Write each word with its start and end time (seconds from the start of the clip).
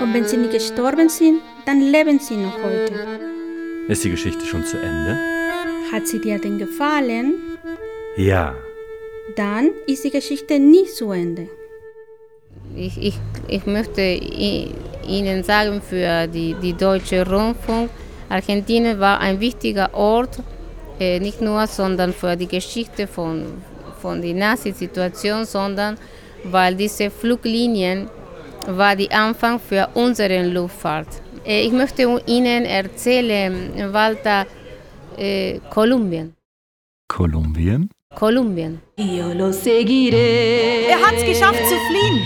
Und 0.00 0.14
wenn 0.14 0.24
sie 0.24 0.36
nicht 0.36 0.52
gestorben 0.52 1.08
sind, 1.08 1.40
dann 1.66 1.80
leben 1.80 2.18
sie 2.18 2.36
noch 2.36 2.56
heute. 2.62 2.92
Ist 3.88 4.04
die 4.04 4.10
Geschichte 4.10 4.44
schon 4.44 4.64
zu 4.64 4.76
Ende? 4.78 5.18
Hat 5.92 6.06
sie 6.06 6.20
dir 6.20 6.38
denn 6.38 6.58
gefallen? 6.58 7.34
Ja. 8.16 8.54
Dann 9.36 9.70
ist 9.86 10.04
die 10.04 10.10
Geschichte 10.10 10.58
nie 10.58 10.86
zu 10.86 11.10
Ende. 11.12 11.48
Ich, 12.74 12.96
ich, 12.98 13.18
ich 13.48 13.66
möchte 13.66 14.00
Ihnen 14.00 15.42
sagen, 15.44 15.82
für 15.82 16.26
die, 16.26 16.54
die 16.62 16.72
deutsche 16.72 17.28
Rundfunk, 17.28 17.90
Argentinien 18.28 18.98
war 18.98 19.20
ein 19.20 19.40
wichtiger 19.40 19.92
Ort, 19.92 20.38
äh, 20.98 21.20
nicht 21.20 21.40
nur, 21.40 21.66
sondern 21.66 22.12
für 22.12 22.36
die 22.36 22.46
Geschichte 22.46 23.06
von, 23.06 23.44
von 24.00 24.22
der 24.22 24.34
Nazi-Situation, 24.34 25.44
sondern 25.44 25.98
weil 26.44 26.74
diese 26.74 27.10
Fluglinien 27.10 28.08
war 28.66 28.96
die 28.96 29.10
Anfang 29.10 29.58
für 29.58 29.88
unsere 29.94 30.46
Luftfahrt. 30.48 31.08
Äh, 31.44 31.66
ich 31.66 31.72
möchte 31.72 32.02
Ihnen 32.26 32.64
erzählen, 32.64 33.92
Walter, 33.92 34.46
äh, 35.16 35.58
Kolumbien. 35.70 36.34
Kolumbien? 37.08 37.90
Kolumbien. 38.14 38.80
Er 38.96 39.24
hat 41.00 41.14
es 41.16 41.24
geschafft 41.24 41.64
zu 41.66 41.74
fliehen. 41.88 42.20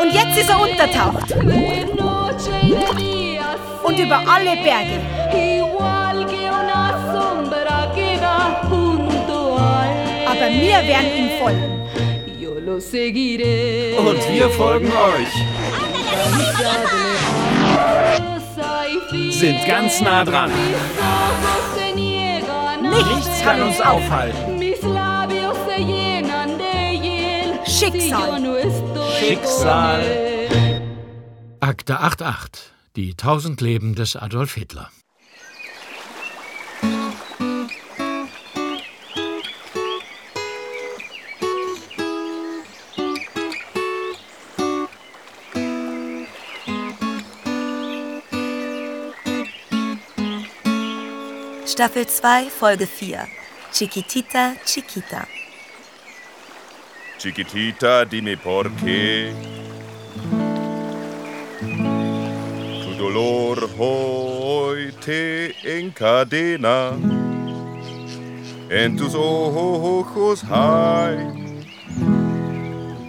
Und 0.00 0.12
jetzt 0.12 0.38
ist 0.38 0.48
er 0.48 0.60
untertaucht. 0.60 1.32
Und 3.82 3.98
über 3.98 4.18
alle 4.18 4.56
Berge. 4.62 5.00
Aber 10.26 10.48
wir 10.50 10.88
werden 10.88 11.16
ihm 11.16 11.30
folgen. 11.40 11.76
Und 13.96 14.18
wir 14.28 14.50
folgen 14.50 14.88
euch. 14.88 15.32
Sind 19.32 19.64
ganz 19.68 20.00
nah 20.00 20.24
dran. 20.24 20.50
Nichts 22.82 23.42
kann 23.42 23.62
uns 23.62 23.80
aufhalten. 23.80 24.58
Schicksal. 27.66 28.42
Schicksal. 29.20 30.02
Akte 31.60 32.00
88. 32.00 32.72
Die 32.96 33.14
tausend 33.14 33.60
Leben 33.60 33.94
des 33.94 34.16
Adolf 34.16 34.54
Hitler. 34.54 34.90
Staffel 51.66 52.06
2, 52.06 52.48
Folge 52.48 52.86
4. 52.86 53.26
Chiquitita, 53.72 54.54
Chiquita. 54.64 55.26
Chiquitita, 57.18 58.04
dime 58.04 58.36
por 58.36 58.70
qué. 58.76 59.32
Tu 62.84 62.94
dolor 62.96 63.68
hoy 63.76 64.92
te 65.04 65.56
encadena. 65.64 66.92
En 68.70 68.96
tus 68.96 69.16
ojos 69.16 70.44
hay 70.44 71.16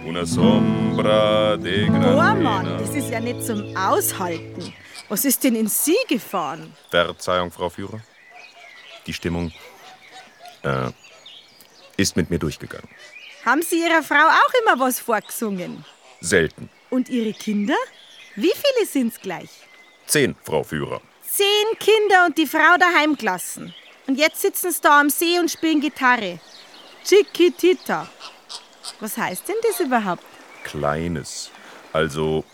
una 0.04 0.26
sombra 0.26 1.56
de 1.56 1.86
gran 1.86 2.14
Boah, 2.14 2.34
Mann, 2.34 2.78
das 2.78 2.92
ist 2.96 3.08
ja 3.08 3.20
nicht 3.20 3.40
zum 3.40 3.76
Aushalten. 3.76 4.74
Was 5.08 5.24
ist 5.24 5.44
denn 5.44 5.54
in 5.54 5.68
Sie 5.68 5.96
gefahren? 6.08 6.72
Verzeihung, 6.90 7.52
Frau 7.52 7.68
Führer. 7.68 8.00
Die 9.08 9.14
Stimmung 9.14 9.50
äh, 10.62 10.90
ist 11.96 12.14
mit 12.14 12.28
mir 12.28 12.38
durchgegangen. 12.38 12.88
Haben 13.44 13.62
Sie 13.62 13.80
Ihrer 13.80 14.02
Frau 14.02 14.26
auch 14.28 14.52
immer 14.62 14.78
was 14.78 15.00
vorgesungen? 15.00 15.84
Selten. 16.20 16.68
Und 16.90 17.08
Ihre 17.08 17.32
Kinder? 17.32 17.76
Wie 18.36 18.52
viele 18.54 18.86
sind's 18.86 19.18
gleich? 19.18 19.48
Zehn, 20.06 20.36
Frau 20.44 20.62
Führer. 20.62 21.00
Zehn 21.26 21.78
Kinder 21.78 22.26
und 22.26 22.36
die 22.36 22.46
Frau 22.46 22.76
daheim 22.78 23.16
gelassen. 23.16 23.74
Und 24.06 24.18
jetzt 24.18 24.42
sitzen 24.42 24.70
sie 24.70 24.80
da 24.82 25.00
am 25.00 25.08
See 25.08 25.38
und 25.38 25.50
spielen 25.50 25.80
Gitarre. 25.80 26.38
Chiquitita. 27.04 28.08
Was 29.00 29.16
heißt 29.16 29.48
denn 29.48 29.56
das 29.66 29.80
überhaupt? 29.80 30.22
Kleines. 30.64 31.50
Also 31.94 32.44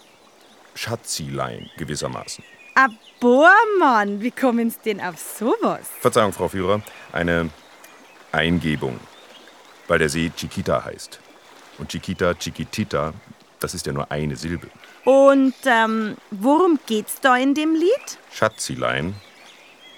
Schatzilein 0.74 1.68
gewissermaßen. 1.76 2.44
Ah, 2.76 2.88
boah, 3.20 3.54
Mann, 3.78 4.20
wie 4.20 4.32
kommen 4.32 4.68
Sie 4.68 4.78
denn 4.84 5.00
auf 5.00 5.16
sowas? 5.16 5.88
Verzeihung, 6.00 6.32
Frau 6.32 6.48
Führer. 6.48 6.82
Eine 7.12 7.50
Eingebung. 8.32 8.98
Weil 9.86 10.00
der 10.00 10.08
See 10.08 10.32
Chiquita 10.34 10.84
heißt. 10.84 11.20
Und 11.78 11.90
Chiquita, 11.90 12.34
Chiquitita, 12.34 13.12
das 13.60 13.74
ist 13.74 13.86
ja 13.86 13.92
nur 13.92 14.10
eine 14.10 14.34
Silbe. 14.34 14.66
Und 15.04 15.54
ähm, 15.66 16.16
worum 16.32 16.80
geht's 16.86 17.20
da 17.20 17.36
in 17.36 17.54
dem 17.54 17.74
Lied? 17.74 18.18
Schatzilein, 18.32 19.14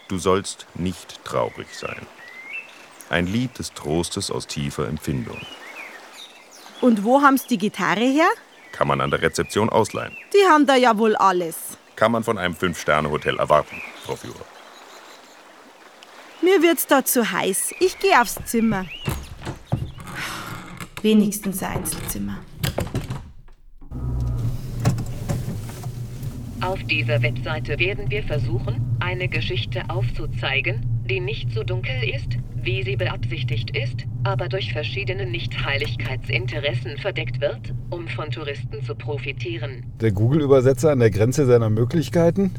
du 0.08 0.18
sollst 0.18 0.66
nicht 0.74 1.24
traurig 1.24 1.68
sein. 1.72 2.06
Ein 3.08 3.26
Lied 3.26 3.58
des 3.58 3.72
Trostes 3.72 4.30
aus 4.30 4.46
tiefer 4.46 4.86
Empfindung. 4.86 5.40
Und 6.82 7.04
wo 7.04 7.22
haben 7.22 7.38
Sie 7.38 7.48
die 7.48 7.58
Gitarre 7.58 8.04
her? 8.04 8.28
Kann 8.72 8.88
man 8.88 9.00
an 9.00 9.10
der 9.10 9.22
Rezeption 9.22 9.70
ausleihen. 9.70 10.14
Die 10.34 10.46
haben 10.46 10.66
da 10.66 10.74
ja 10.74 10.98
wohl 10.98 11.16
alles. 11.16 11.78
Kann 11.96 12.12
man 12.12 12.22
von 12.22 12.36
einem 12.36 12.54
Fünf-Sterne-Hotel 12.54 13.38
erwarten, 13.38 13.80
Frau 14.04 14.16
Führer. 14.16 14.44
Mir 16.42 16.62
wird's 16.62 16.86
da 16.86 17.04
zu 17.04 17.32
heiß. 17.32 17.72
Ich 17.80 17.98
gehe 17.98 18.20
aufs 18.20 18.36
Zimmer. 18.44 18.84
Wenigstens 21.00 21.62
ein 21.62 21.78
Einzelzimmer. 21.78 22.38
Auf 26.60 26.82
dieser 26.84 27.22
Webseite 27.22 27.78
werden 27.78 28.10
wir 28.10 28.22
versuchen, 28.24 28.96
eine 29.00 29.28
Geschichte 29.28 29.82
aufzuzeigen, 29.88 30.84
die 31.08 31.20
nicht 31.20 31.52
so 31.52 31.62
dunkel 31.62 32.02
ist, 32.14 32.36
wie 32.66 32.82
sie 32.82 32.96
beabsichtigt 32.96 33.76
ist, 33.76 34.04
aber 34.24 34.48
durch 34.48 34.72
verschiedene 34.72 35.24
Nichtheiligkeitsinteressen 35.24 36.98
verdeckt 36.98 37.40
wird, 37.40 37.72
um 37.90 38.08
von 38.08 38.30
Touristen 38.30 38.82
zu 38.82 38.94
profitieren. 38.96 39.84
Der 40.00 40.10
Google-Übersetzer 40.10 40.90
an 40.90 40.98
der 40.98 41.10
Grenze 41.10 41.46
seiner 41.46 41.70
Möglichkeiten? 41.70 42.50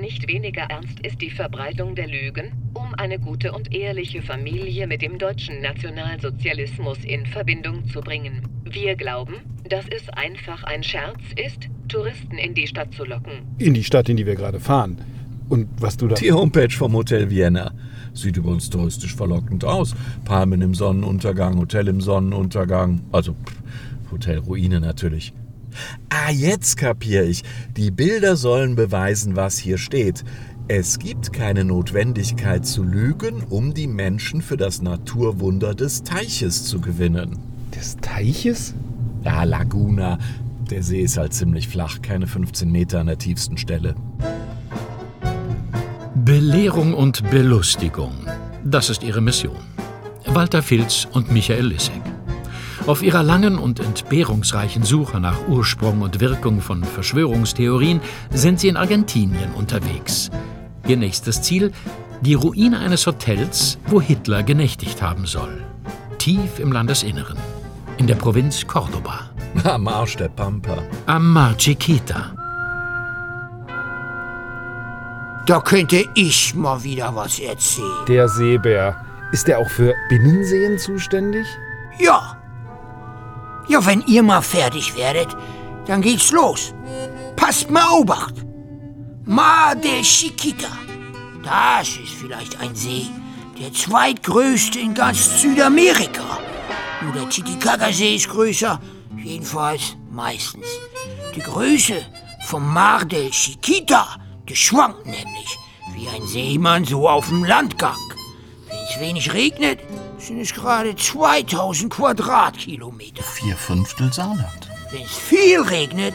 Nicht 0.00 0.26
weniger 0.26 0.62
ernst 0.62 1.04
ist 1.04 1.20
die 1.20 1.30
Verbreitung 1.30 1.94
der 1.94 2.08
Lügen, 2.08 2.52
um 2.72 2.94
eine 2.94 3.18
gute 3.18 3.52
und 3.52 3.74
ehrliche 3.74 4.22
Familie 4.22 4.86
mit 4.86 5.02
dem 5.02 5.18
deutschen 5.18 5.60
Nationalsozialismus 5.60 7.04
in 7.04 7.26
Verbindung 7.26 7.86
zu 7.86 8.00
bringen. 8.00 8.48
Wir 8.64 8.96
glauben, 8.96 9.34
dass 9.68 9.84
es 9.94 10.08
einfach 10.08 10.64
ein 10.64 10.82
Scherz 10.82 11.20
ist, 11.36 11.68
Touristen 11.88 12.38
in 12.38 12.54
die 12.54 12.66
Stadt 12.66 12.94
zu 12.94 13.04
locken. 13.04 13.42
In 13.58 13.74
die 13.74 13.84
Stadt, 13.84 14.08
in 14.08 14.16
die 14.16 14.24
wir 14.24 14.34
gerade 14.34 14.60
fahren. 14.60 14.96
Und 15.52 15.68
was 15.78 15.98
du 15.98 16.08
da. 16.08 16.14
Die 16.14 16.32
Homepage 16.32 16.70
vom 16.70 16.94
Hotel 16.94 17.28
Vienna. 17.28 17.72
Sieht 18.14 18.38
übrigens 18.38 18.70
touristisch 18.70 19.14
verlockend 19.14 19.66
aus. 19.66 19.94
Palmen 20.24 20.62
im 20.62 20.72
Sonnenuntergang, 20.72 21.58
Hotel 21.58 21.88
im 21.88 22.00
Sonnenuntergang. 22.00 23.02
Also 23.12 23.36
Hotelruine 24.10 24.80
natürlich. 24.80 25.34
Ah, 26.08 26.30
jetzt 26.30 26.78
kapiere 26.78 27.24
ich. 27.24 27.42
Die 27.76 27.90
Bilder 27.90 28.36
sollen 28.36 28.76
beweisen, 28.76 29.36
was 29.36 29.58
hier 29.58 29.76
steht. 29.76 30.24
Es 30.68 30.98
gibt 30.98 31.34
keine 31.34 31.64
Notwendigkeit 31.64 32.64
zu 32.64 32.82
lügen, 32.82 33.42
um 33.50 33.74
die 33.74 33.88
Menschen 33.88 34.40
für 34.40 34.56
das 34.56 34.80
Naturwunder 34.80 35.74
des 35.74 36.02
Teiches 36.02 36.64
zu 36.64 36.80
gewinnen. 36.80 37.38
Des 37.76 37.98
Teiches? 37.98 38.72
Ja, 39.22 39.44
Laguna. 39.44 40.18
Der 40.70 40.82
See 40.82 41.02
ist 41.02 41.18
halt 41.18 41.34
ziemlich 41.34 41.68
flach, 41.68 42.00
keine 42.00 42.26
15 42.26 42.72
Meter 42.72 43.00
an 43.00 43.08
der 43.08 43.18
tiefsten 43.18 43.58
Stelle. 43.58 43.94
Belehrung 46.24 46.94
und 46.94 47.28
Belustigung. 47.32 48.14
Das 48.62 48.90
ist 48.90 49.02
ihre 49.02 49.20
Mission. 49.20 49.56
Walter 50.26 50.62
Filz 50.62 51.08
und 51.12 51.32
Michael 51.32 51.66
Lissek. 51.66 52.00
Auf 52.86 53.02
ihrer 53.02 53.24
langen 53.24 53.58
und 53.58 53.80
entbehrungsreichen 53.80 54.84
Suche 54.84 55.18
nach 55.18 55.48
Ursprung 55.48 56.00
und 56.00 56.20
Wirkung 56.20 56.60
von 56.60 56.84
Verschwörungstheorien 56.84 58.00
sind 58.30 58.60
sie 58.60 58.68
in 58.68 58.76
Argentinien 58.76 59.50
unterwegs. 59.54 60.30
Ihr 60.86 60.96
nächstes 60.96 61.42
Ziel? 61.42 61.72
Die 62.20 62.34
Ruine 62.34 62.78
eines 62.78 63.04
Hotels, 63.04 63.78
wo 63.88 64.00
Hitler 64.00 64.44
genächtigt 64.44 65.02
haben 65.02 65.26
soll. 65.26 65.64
Tief 66.18 66.60
im 66.60 66.70
Landesinneren. 66.70 67.38
In 67.98 68.06
der 68.06 68.14
Provinz 68.14 68.64
Cordoba. 68.64 69.30
Am 69.64 69.88
Arsch 69.88 70.18
der 70.18 70.28
Pampa. 70.28 70.84
Am 71.06 71.32
Mar 71.32 71.56
Chiquita. 71.58 72.41
Da 75.46 75.60
könnte 75.60 76.08
ich 76.14 76.54
mal 76.54 76.82
wieder 76.84 77.14
was 77.16 77.40
erzählen. 77.40 78.04
Der 78.06 78.28
Seebär. 78.28 79.04
Ist 79.32 79.48
der 79.48 79.58
auch 79.58 79.68
für 79.68 79.94
Binnenseen 80.08 80.78
zuständig? 80.78 81.46
Ja. 81.98 82.36
Ja, 83.66 83.84
wenn 83.84 84.02
ihr 84.02 84.22
mal 84.22 84.42
fertig 84.42 84.96
werdet, 84.96 85.36
dann 85.86 86.02
geht's 86.02 86.30
los. 86.30 86.74
Passt 87.34 87.70
mal 87.70 87.88
Obacht. 87.90 88.34
Mar 89.24 89.74
del 89.74 90.02
Chiquita. 90.02 90.68
Das 91.42 91.88
ist 91.88 92.12
vielleicht 92.20 92.60
ein 92.60 92.74
See, 92.74 93.06
der 93.60 93.72
zweitgrößte 93.72 94.78
in 94.78 94.94
ganz 94.94 95.40
Südamerika. 95.40 96.38
Nur 97.02 97.12
der 97.14 97.28
Titicaca-See 97.28 98.14
ist 98.14 98.28
größer, 98.28 98.80
jedenfalls 99.16 99.96
meistens. 100.10 100.66
Die 101.34 101.40
Größe 101.40 101.96
vom 102.46 102.72
Mar 102.72 103.04
del 103.04 103.30
Chiquita, 103.30 104.16
die 104.52 104.56
schwankt 104.56 105.06
nämlich, 105.06 105.58
wie 105.94 106.08
ein 106.08 106.26
Seemann 106.26 106.84
so 106.84 107.08
auf 107.08 107.28
dem 107.28 107.42
Landgang. 107.42 107.96
Wenn 108.68 108.78
es 108.84 109.00
wenig 109.00 109.32
regnet, 109.32 109.80
sind 110.18 110.40
es 110.40 110.52
gerade 110.52 110.94
2000 110.94 111.90
Quadratkilometer. 111.90 113.22
Vier 113.22 113.56
Fünftel 113.56 114.12
Saarland. 114.12 114.68
Wenn 114.90 115.04
es 115.04 115.16
viel 115.16 115.62
regnet, 115.62 116.12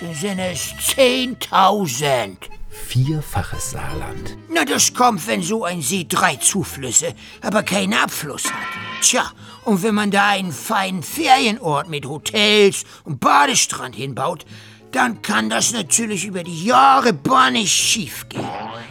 dann 0.00 0.14
sind 0.14 0.38
es 0.38 0.72
10.000. 0.96 2.36
Vierfaches 2.68 3.72
Saarland. 3.72 4.36
Na, 4.48 4.64
das 4.64 4.94
kommt, 4.94 5.26
wenn 5.26 5.42
so 5.42 5.64
ein 5.64 5.82
See 5.82 6.06
drei 6.08 6.36
Zuflüsse, 6.36 7.14
aber 7.42 7.64
keinen 7.64 7.94
Abfluss 7.94 8.44
hat. 8.44 9.02
Tja, 9.02 9.32
und 9.64 9.82
wenn 9.82 9.96
man 9.96 10.12
da 10.12 10.28
einen 10.28 10.52
feinen 10.52 11.02
Ferienort 11.02 11.88
mit 11.88 12.06
Hotels 12.06 12.84
und 13.02 13.18
Badestrand 13.18 13.96
hinbaut, 13.96 14.46
dann 14.92 15.22
kann 15.22 15.50
das 15.50 15.72
natürlich 15.72 16.26
über 16.26 16.42
die 16.42 16.64
Jahre 16.64 17.12
bannig 17.12 17.70
schief 17.70 18.28
gehen. 18.28 18.48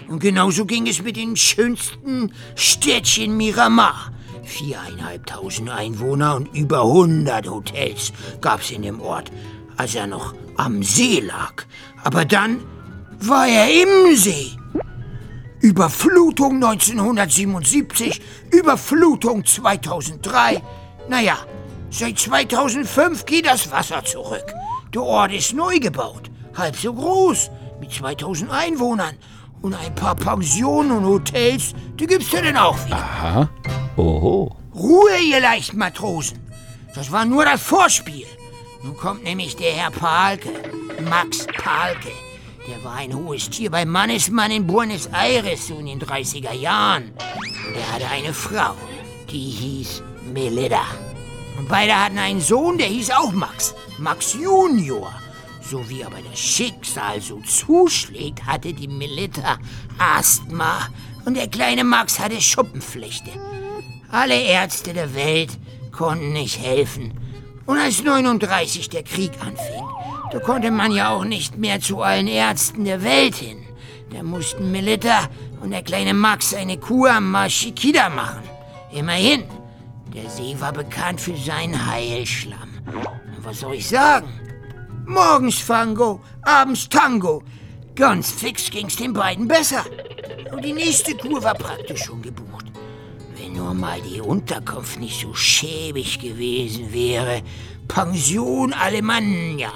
Und 0.07 0.19
genauso 0.19 0.65
ging 0.65 0.87
es 0.87 1.01
mit 1.01 1.17
dem 1.17 1.35
schönsten 1.35 2.33
Städtchen 2.55 3.35
Miramar. 3.35 4.11
Viereinhalbtausend 4.43 5.69
Einwohner 5.69 6.35
und 6.35 6.55
über 6.55 6.81
100 6.81 7.47
Hotels 7.49 8.11
gab's 8.41 8.71
in 8.71 8.81
dem 8.81 8.99
Ort, 9.01 9.31
als 9.77 9.93
er 9.95 10.07
noch 10.07 10.33
am 10.57 10.81
See 10.81 11.19
lag. 11.19 11.65
Aber 12.03 12.25
dann 12.25 12.61
war 13.19 13.47
er 13.47 13.67
im 13.69 14.15
See. 14.15 14.51
Überflutung 15.61 16.55
1977, 16.55 18.21
Überflutung 18.51 19.45
2003. 19.45 20.63
Naja, 21.09 21.37
seit 21.89 22.17
2005 22.17 23.25
geht 23.25 23.45
das 23.45 23.69
Wasser 23.69 24.03
zurück. 24.05 24.45
Der 24.93 25.03
Ort 25.03 25.31
ist 25.31 25.53
neu 25.53 25.79
gebaut, 25.79 26.31
halb 26.55 26.75
so 26.75 26.93
groß, 26.93 27.51
mit 27.79 27.91
2000 27.91 28.49
Einwohnern. 28.49 29.15
Und 29.61 29.75
ein 29.75 29.93
paar 29.93 30.15
Pensionen 30.15 30.91
und 30.91 31.05
Hotels, 31.05 31.73
die 31.99 32.07
gibt's 32.07 32.31
ja 32.31 32.41
dann 32.41 32.57
auch 32.57 32.85
wieder. 32.85 32.95
Aha. 32.95 33.49
Oho. 33.97 34.55
Ruhe, 34.73 35.17
ihr 35.23 35.41
Leichtmatrosen. 35.41 36.39
Das 36.95 37.11
war 37.11 37.25
nur 37.25 37.45
das 37.45 37.61
Vorspiel. 37.61 38.25
Nun 38.83 38.95
kommt 38.95 39.23
nämlich 39.23 39.55
der 39.57 39.73
Herr 39.73 39.91
Palke, 39.91 40.49
Max 41.09 41.45
Palke. 41.61 42.11
Der 42.67 42.83
war 42.83 42.95
ein 42.95 43.13
hohes 43.13 43.49
Tier 43.49 43.69
bei 43.69 43.85
Mannesmann 43.85 44.51
in 44.51 44.65
Buenos 44.65 45.07
Aires 45.07 45.69
in 45.69 45.85
den 45.85 45.99
30er 45.99 46.53
Jahren. 46.53 47.11
Und 47.67 47.75
er 47.75 47.91
hatte 47.93 48.07
eine 48.07 48.33
Frau, 48.33 48.75
die 49.29 49.49
hieß 49.49 50.01
Melida. 50.33 50.85
Und 51.59 51.67
beide 51.67 51.93
hatten 51.93 52.17
einen 52.17 52.39
Sohn, 52.39 52.77
der 52.77 52.87
hieß 52.87 53.11
auch 53.11 53.33
Max. 53.33 53.75
Max 53.97 54.33
Junior. 54.33 55.13
So 55.61 55.87
wie 55.89 56.05
aber 56.05 56.15
das 56.31 56.39
Schicksal 56.39 57.19
so 57.19 57.41
zuschlägt, 57.41 58.45
hatte 58.45 58.71
die 58.71 58.87
Melita 58.87 59.57
Asthma 59.97 60.87
und 61.25 61.35
der 61.35 61.49
kleine 61.49 61.83
Max 61.83 62.17
hatte 62.17 62.39
Schuppenflechte. 62.39 63.31
Alle 64.09 64.41
Ärzte 64.41 64.93
der 64.93 65.13
Welt 65.13 65.49
konnten 65.91 66.31
nicht 66.31 66.57
helfen. 66.63 67.11
Und 67.65 67.77
als 67.77 68.01
39 68.01 68.87
der 68.87 69.03
Krieg 69.03 69.33
anfing, 69.41 69.83
da 70.31 70.39
konnte 70.39 70.71
man 70.71 70.93
ja 70.93 71.09
auch 71.09 71.25
nicht 71.25 71.57
mehr 71.57 71.81
zu 71.81 72.01
allen 72.01 72.27
Ärzten 72.27 72.85
der 72.85 73.03
Welt 73.03 73.35
hin. 73.35 73.57
Da 74.11 74.23
mussten 74.23 74.71
Melita 74.71 75.27
und 75.61 75.71
der 75.71 75.83
kleine 75.83 76.13
Max 76.13 76.53
eine 76.53 76.77
Kur 76.77 77.11
am 77.11 77.29
Mar 77.29 77.49
Chiquita 77.49 78.09
machen. 78.09 78.43
Immerhin, 78.91 79.43
der 80.13 80.29
See 80.29 80.55
war 80.59 80.73
bekannt 80.73 81.21
für 81.21 81.35
seinen 81.35 81.85
Heilschlamm. 81.85 82.69
Und 83.35 83.45
was 83.45 83.59
soll 83.59 83.75
ich 83.75 83.87
sagen? 83.87 84.27
Morgens 85.05 85.59
Fango, 85.59 86.21
abends 86.43 86.89
Tango. 86.89 87.43
Ganz 87.95 88.31
fix 88.31 88.69
ging's 88.69 88.95
den 88.95 89.13
beiden 89.13 89.47
besser. 89.47 89.85
Und 90.51 90.63
die 90.63 90.73
nächste 90.73 91.15
Kur 91.15 91.43
war 91.43 91.55
praktisch 91.55 92.03
schon 92.05 92.21
gebucht. 92.21 92.65
Wenn 93.35 93.53
nur 93.53 93.73
mal 93.73 93.99
die 94.01 94.21
Unterkunft 94.21 94.99
nicht 94.99 95.21
so 95.21 95.33
schäbig 95.33 96.19
gewesen 96.19 96.93
wäre. 96.93 97.41
Pension 97.87 98.73
Alemannia 98.73 99.71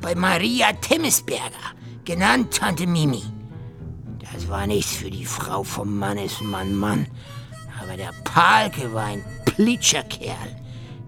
bei 0.00 0.14
Maria 0.14 0.72
Temmesberger, 0.72 1.74
genannt 2.04 2.54
Tante 2.54 2.86
Mimi. 2.86 3.22
Das 4.32 4.48
war 4.48 4.66
nichts 4.66 4.96
für 4.96 5.10
die 5.10 5.26
Frau 5.26 5.62
vom 5.62 5.98
Mannesmann 5.98 6.74
Mann. 6.74 7.06
Aber 7.06 7.37
der 7.98 8.12
Palke 8.22 8.94
war 8.94 9.06
ein 9.06 9.24
Plitscherkerl. 9.44 10.56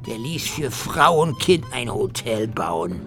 Der 0.07 0.19
ließ 0.19 0.49
für 0.49 0.71
Frau 0.71 1.21
und 1.23 1.39
Kind 1.39 1.65
ein 1.73 1.93
Hotel 1.93 2.49
bauen. 2.49 3.01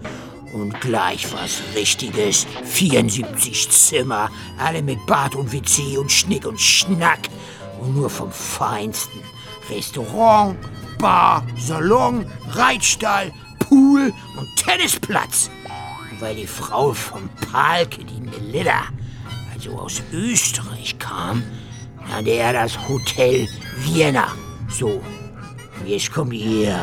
Und 0.54 0.80
gleich 0.80 1.30
was 1.34 1.60
Richtiges. 1.74 2.46
74 2.64 3.70
Zimmer, 3.70 4.30
alle 4.58 4.82
mit 4.82 5.04
Bad 5.06 5.34
und 5.34 5.52
WC 5.52 5.98
und 5.98 6.10
Schnick 6.10 6.46
und 6.46 6.60
Schnack. 6.60 7.28
Und 7.80 7.94
nur 7.94 8.08
vom 8.08 8.32
Feinsten. 8.32 9.20
Restaurant, 9.68 10.56
Bar, 10.98 11.44
Salon, 11.58 12.26
Reitstall, 12.52 13.32
Pool 13.58 14.14
und 14.38 14.56
Tennisplatz. 14.56 15.50
Und 16.10 16.20
weil 16.22 16.36
die 16.36 16.46
Frau 16.46 16.94
vom 16.94 17.28
Palke, 17.52 18.02
die 18.04 18.20
Melilla, 18.20 18.84
also 19.52 19.72
aus 19.78 20.02
Österreich 20.12 20.98
kam, 20.98 21.42
nannte 22.08 22.30
er 22.30 22.52
das 22.52 22.88
Hotel 22.88 23.48
Vienna. 23.76 24.28
So, 24.68 25.00
jetzt 25.86 26.12
kommt 26.12 26.32
ihr. 26.32 26.76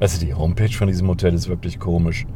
Also 0.00 0.18
die 0.18 0.32
Homepage 0.32 0.72
von 0.72 0.88
diesem 0.88 1.08
Hotel 1.08 1.34
ist 1.34 1.48
wirklich 1.48 1.78
komisch. 1.78 2.26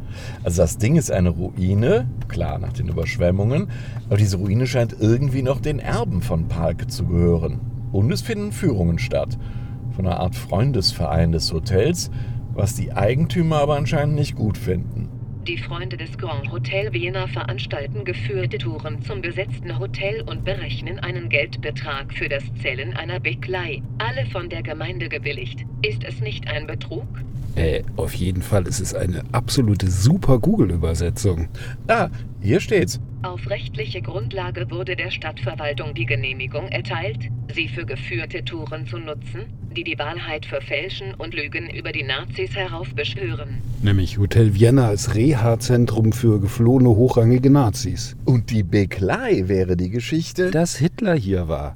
Also 0.43 0.61
das 0.61 0.77
Ding 0.77 0.95
ist 0.97 1.11
eine 1.11 1.29
Ruine, 1.29 2.07
klar 2.27 2.59
nach 2.59 2.73
den 2.73 2.89
Überschwemmungen, 2.89 3.69
aber 4.05 4.17
diese 4.17 4.37
Ruine 4.37 4.67
scheint 4.67 4.95
irgendwie 4.99 5.41
noch 5.41 5.59
den 5.59 5.79
Erben 5.79 6.21
von 6.21 6.47
Palke 6.47 6.85
zu 6.85 7.07
gehören. 7.07 7.59
Und 7.91 8.11
es 8.11 8.21
finden 8.21 8.51
Führungen 8.51 8.99
statt. 8.99 9.37
Von 9.95 10.05
einer 10.05 10.19
Art 10.19 10.35
Freundesverein 10.35 11.31
des 11.31 11.51
Hotels, 11.53 12.11
was 12.53 12.75
die 12.75 12.93
Eigentümer 12.93 13.57
aber 13.57 13.77
anscheinend 13.77 14.15
nicht 14.15 14.35
gut 14.35 14.57
finden. 14.57 15.09
Die 15.47 15.59
Freunde 15.59 15.95
des 15.95 16.17
Grand 16.17 16.51
Hotel 16.51 16.91
Vienna 16.91 17.27
veranstalten 17.27 18.03
geführte 18.03 18.57
Touren 18.57 19.03
zum 19.03 19.21
besetzten 19.21 19.77
Hotel 19.77 20.21
und 20.21 20.43
berechnen 20.43 20.97
einen 20.97 21.29
Geldbetrag 21.29 22.11
für 22.15 22.27
das 22.27 22.43
Zählen 22.63 22.95
einer 22.95 23.19
Beglei. 23.19 23.83
Alle 23.99 24.25
von 24.31 24.49
der 24.49 24.63
Gemeinde 24.63 25.07
gebilligt. 25.07 25.63
Ist 25.83 26.03
es 26.03 26.19
nicht 26.19 26.47
ein 26.47 26.65
Betrug? 26.65 27.05
Äh, 27.55 27.83
auf 27.95 28.15
jeden 28.15 28.41
Fall 28.41 28.65
ist 28.65 28.79
es 28.79 28.95
eine 28.95 29.21
absolute 29.33 29.91
super 29.91 30.39
Google-Übersetzung. 30.39 31.47
Ah, 31.87 32.09
hier 32.45 32.59
steht's. 32.59 32.99
Auf 33.23 33.49
rechtliche 33.49 34.01
Grundlage 34.01 34.69
wurde 34.69 34.95
der 34.95 35.09
Stadtverwaltung 35.09 35.95
die 35.95 36.05
Genehmigung 36.05 36.67
erteilt, 36.67 37.29
sie 37.53 37.67
für 37.67 37.85
geführte 37.85 38.45
Touren 38.45 38.85
zu 38.85 38.99
nutzen, 38.99 39.45
die 39.75 39.83
die 39.83 39.97
Wahrheit 39.97 40.45
verfälschen 40.45 41.13
und 41.15 41.33
Lügen 41.33 41.69
über 41.69 41.91
die 41.91 42.03
Nazis 42.03 42.55
heraufbeschwören. 42.55 43.61
Nämlich 43.81 44.17
Hotel 44.17 44.53
Vienna 44.53 44.87
als 44.87 45.15
Reha-Zentrum 45.15 46.11
für 46.13 46.39
geflohene 46.39 46.89
hochrangige 46.89 47.49
Nazis. 47.49 48.15
Und 48.25 48.51
die 48.51 48.63
Beglei 48.63 49.43
wäre 49.47 49.75
die 49.75 49.89
Geschichte. 49.89 50.51
Dass 50.51 50.77
Hitler 50.77 51.15
hier 51.15 51.47
war. 51.47 51.75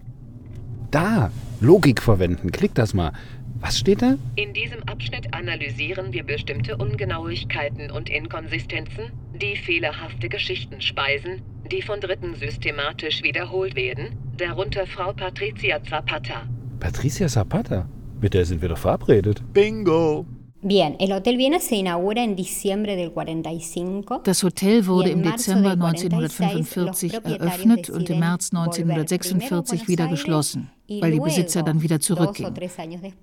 Da, 0.91 1.31
Logik 1.59 2.01
verwenden, 2.01 2.51
klick 2.51 2.73
das 2.75 2.93
mal. 2.93 3.11
Was 3.59 3.77
steht 3.77 4.01
da? 4.01 4.15
In 4.35 4.53
diesem 4.53 4.81
Abschnitt 4.83 5.33
analysieren 5.33 6.13
wir 6.13 6.23
bestimmte 6.23 6.77
Ungenauigkeiten 6.77 7.91
und 7.91 8.09
Inkonsistenzen, 8.09 9.11
die 9.41 9.55
fehlerhafte 9.55 10.29
Geschichten 10.29 10.81
speisen, 10.81 11.41
die 11.71 11.81
von 11.81 11.99
Dritten 11.99 12.35
systematisch 12.35 13.23
wiederholt 13.23 13.75
werden, 13.75 14.17
darunter 14.37 14.85
Frau 14.85 15.13
Patricia 15.13 15.81
Zapata. 15.83 16.47
Patricia 16.79 17.27
Zapata? 17.27 17.87
Mit 18.21 18.33
der 18.33 18.45
sind 18.45 18.61
wir 18.61 18.69
doch 18.69 18.77
verabredet. 18.77 19.41
Bingo! 19.53 20.25
Bien, 20.61 20.99
el 20.99 21.13
Hotel 21.13 21.37
Viena 21.37 21.59
se 21.61 21.75
inaugura 21.75 22.21
en 22.21 22.35
diciembre 22.35 22.97
del 22.97 23.11
45. 23.11 24.23
Das 24.25 24.43
Hotel 24.43 24.85
wurde 24.87 25.09
im 25.09 25.23
Dezember 25.23 25.71
1945 25.71 27.13
eröffnet 27.13 27.89
und 27.89 28.09
im 28.09 28.19
März 28.19 28.51
1946 28.53 29.87
wieder 29.87 30.09
geschlossen, 30.09 30.69
weil 30.89 31.11
die 31.11 31.19
Besitzer 31.19 31.63
dann 31.63 31.81
wieder 31.81 31.99
zurückgingen. 31.99 32.53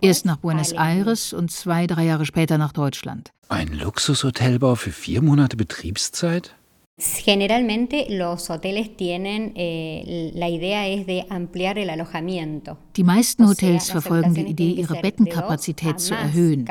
Erst 0.01 0.25
nach 0.25 0.37
Buenos 0.37 0.73
Aires 0.73 1.33
und 1.33 1.51
zwei, 1.51 1.87
drei 1.87 2.05
Jahre 2.05 2.27
später 2.27 2.59
nach 2.59 2.73
Deutschland. 2.73 3.33
Ein 3.49 3.69
Luxushotelbau 3.69 4.75
für 4.75 4.91
vier 4.91 5.23
Monate 5.23 5.57
Betriebszeit? 5.57 6.55
Generalmente 6.99 8.07
los 8.09 8.49
hoteles 8.49 8.97
tienen, 8.97 9.53
eh, 9.55 10.31
la 10.35 10.49
idea 10.49 10.88
es 10.88 11.07
de 11.07 11.26
ampliar 11.29 11.76
el 11.76 11.91
alojamiento. 11.91 12.79
Die 12.97 13.05
meisten 13.05 13.47
Hotels 13.47 13.91
verfolgen 13.91 14.33
die 14.33 14.47
Idee, 14.47 14.71
ihre 14.71 15.03
Bettenkapazität 15.03 16.00
zu 16.00 16.15
erhöhen. 16.15 16.67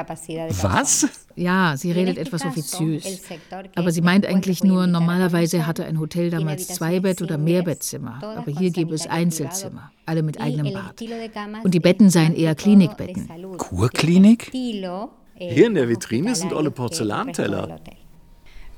Was? 0.64 1.08
Ja, 1.36 1.78
sie 1.78 1.92
redet 1.92 2.18
etwas 2.18 2.44
offiziös. 2.44 3.22
Aber 3.76 3.92
sie 3.92 4.02
meint 4.02 4.26
eigentlich 4.26 4.64
nur, 4.64 4.88
normalerweise 4.88 5.68
hatte 5.68 5.86
ein 5.86 6.00
Hotel 6.00 6.32
damals 6.32 6.70
zwei 6.70 7.02
Bett- 7.02 7.22
oder 7.22 7.38
mehr 7.38 7.62
Bettzimmer. 7.62 8.20
Aber 8.24 8.52
hier 8.52 8.72
gäbe 8.72 8.96
es 8.96 9.06
Einzelzimmer, 9.06 9.92
alle 10.08 10.24
mit 10.24 10.42
eigenem 10.42 10.74
Bad. 10.74 11.04
Und 11.64 11.76
die 11.76 11.80
Betten 11.80 12.10
seien 12.10 12.36
eher 12.36 12.56
Klinikbetten. 12.56 13.30
Kurklinik? 13.58 14.50
Hier 14.52 15.68
in 15.68 15.76
der 15.76 15.88
Vitrine 15.88 16.34
sind 16.34 16.52
alle 16.52 16.72
Porzellanteller. 16.72 17.80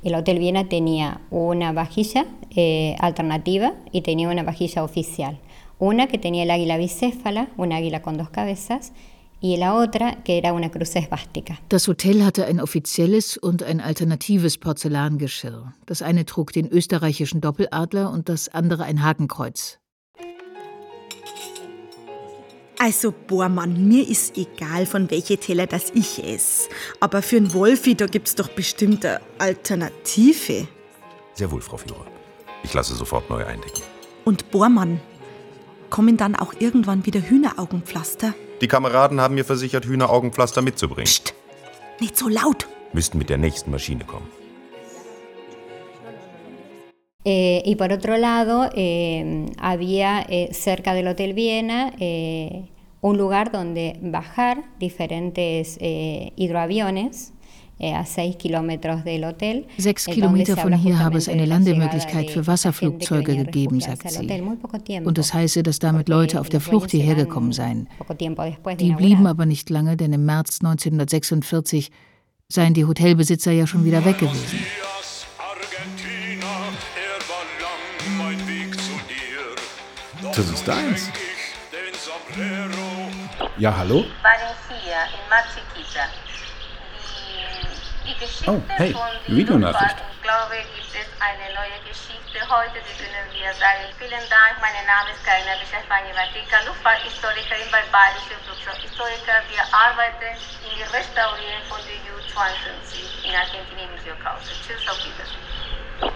El 0.04 0.16
Hotel 0.16 0.40
Viena 0.40 0.70
tenía 0.70 1.22
una 1.32 1.72
vajilla 1.72 2.26
eh, 2.56 2.96
alternativa 3.00 3.74
y 3.92 4.02
tenía 4.02 4.30
una 4.30 4.44
vajilla 4.44 4.84
oficial. 4.84 5.40
Una 5.80 6.08
que 6.08 6.18
tenía 6.18 6.44
el 6.44 6.52
águila 6.52 6.78
bicéfala, 6.78 7.50
un 7.58 7.72
águila 7.72 8.02
con 8.02 8.18
dos 8.18 8.30
cabezas, 8.30 8.94
y 9.40 9.58
la 9.58 9.76
otra 9.76 10.24
que 10.24 10.38
era 10.38 10.54
una 10.54 10.70
cruz 10.72 10.96
esvástica. 10.96 11.60
Das 11.70 11.88
Hotel 11.88 12.24
hatte 12.24 12.46
ein 12.46 12.60
offizielles 12.60 13.38
und 13.38 13.64
ein 13.64 13.80
alternatives 13.80 14.58
Porzellangeschirr. 14.58 15.74
Das 15.86 16.02
eine 16.02 16.26
trug 16.26 16.52
den 16.54 16.68
österreichischen 16.68 17.42
Doppeladler 17.42 18.12
und 18.12 18.30
das 18.30 18.50
andere 18.50 18.84
ein 18.84 19.04
Hakenkreuz. 19.04 19.80
Also, 22.88 23.12
boah, 23.12 23.50
Mann, 23.50 23.86
mir 23.90 24.08
ist 24.08 24.38
egal, 24.38 24.86
von 24.86 25.12
welche 25.12 25.38
Teller 25.38 25.68
das 25.68 25.92
ich 25.94 26.24
esse. 26.24 26.70
Aber 27.02 27.22
für 27.22 27.36
einen 27.36 27.54
Wolfi, 27.54 27.96
da 27.96 28.06
gibt's 28.06 28.34
doch 28.34 28.48
bestimmt 28.48 29.06
eine 29.06 29.20
Alternative. 29.40 30.70
Sehr 31.34 31.52
wohl, 31.52 31.60
Frau 31.60 31.76
Führer. 31.76 32.06
Ich 32.64 32.74
lasse 32.74 32.96
sofort 32.96 33.30
neu 33.30 33.46
eindecken. 33.46 33.82
Und 34.24 34.52
Bohrmann, 34.52 35.02
kommen 35.90 36.16
dann 36.16 36.34
auch 36.34 36.54
irgendwann 36.60 37.06
wieder 37.06 37.20
Hühneraugenpflaster? 37.20 38.34
Die 38.62 38.70
Kameraden 38.70 39.20
haben 39.20 39.36
mir 39.36 39.44
versichert, 39.44 39.86
Hühneraugenpflaster 39.86 40.62
mitzubringen. 40.62 41.08
Psst, 41.08 41.34
nicht 42.00 42.16
so 42.16 42.30
laut. 42.30 42.70
Müssten 42.94 43.18
mit 43.18 43.30
der 43.30 43.38
nächsten 43.38 43.70
Maschine 43.70 44.06
kommen. 44.06 44.30
Eh, 47.26 47.62
y 47.66 47.76
por 47.76 47.92
otro 47.92 48.16
lado, 48.16 48.70
eh, 48.74 49.48
había 49.58 50.26
eh, 50.30 50.54
cerca 50.54 50.94
del 50.94 51.10
Hotel 51.10 51.34
Viena 51.34 51.92
un 53.08 53.18
lugar 53.18 53.52
donde 53.52 53.98
bajar 54.02 54.58
diferentes 54.80 55.78
hidroaviones 55.80 57.34
a 57.80 58.06
seis 58.06 58.36
Kilometer 58.38 59.04
del 59.04 59.24
Hotel. 59.24 59.68
Sechs 59.78 60.06
Kilometer 60.06 60.58
von 60.58 60.74
hier 60.74 60.98
habe 61.00 61.18
es 61.20 61.30
eine 61.30 61.46
Landemöglichkeit 61.46 62.32
für 62.32 62.48
Wasserflugzeuge 62.48 63.36
gegeben, 63.36 63.80
sagt 63.80 64.10
sie. 64.10 64.44
Und 65.04 65.18
das 65.18 65.34
heiße, 65.34 65.64
dass 65.64 65.80
damit 65.80 66.10
Leute 66.10 66.42
auf 66.42 66.50
der 66.50 66.60
Flucht 66.60 66.92
hierher 66.92 67.16
gekommen 67.16 67.52
seien. 67.52 67.88
Die 68.80 68.92
blieben 68.94 69.28
aber 69.28 69.46
nicht 69.46 69.70
lange, 69.70 69.96
denn 69.96 70.12
im 70.12 70.26
März 70.26 70.60
1946 70.62 71.92
seien 72.50 72.74
die 72.74 72.86
Hotelbesitzer 72.86 73.52
ja 73.52 73.68
schon 73.68 73.86
wieder 73.86 74.04
weg 74.06 74.18
gewesen. 74.18 74.60
Das 80.36 80.52
ist 80.52 80.68
deins. 80.68 81.12
Ja, 83.58 83.76
hallo? 83.76 84.06
Oh, 88.46 88.62
hey, 88.78 88.96
Videonachricht. 89.26 89.98
glaube, 90.22 90.62
gibt 90.78 90.94
es 90.94 91.10
eine 91.18 91.50
neue 91.58 91.82
Geschichte 91.90 92.38
heute, 92.46 92.78
die 92.86 92.96
können 93.02 93.26
wir 93.34 93.50
sagen. 93.58 93.90
Vielen 93.98 94.24
Dank, 94.30 94.62
mein 94.62 94.78
Name 94.86 95.10
ist 95.10 95.26
Karina 95.26 95.58
Bischafani-Vatica, 95.58 96.70
Luftfahrthistorikerin 96.70 97.66
bei 97.74 97.82
Badische 97.90 98.38
Flugzeughistoriker. 98.46 99.42
Wir 99.50 99.66
arbeiten 99.74 100.38
in 100.62 100.78
der 100.78 100.94
Restaurierung 100.94 101.66
von 101.66 101.82
der 101.82 101.98
U-22 102.14 103.26
in 103.26 103.34
Argentinien 103.34 103.90
mit 103.90 104.06
Jokause. 104.06 104.54
Tschüss, 104.62 104.86
auf 104.86 105.02
Wiedersehen. 105.02 106.14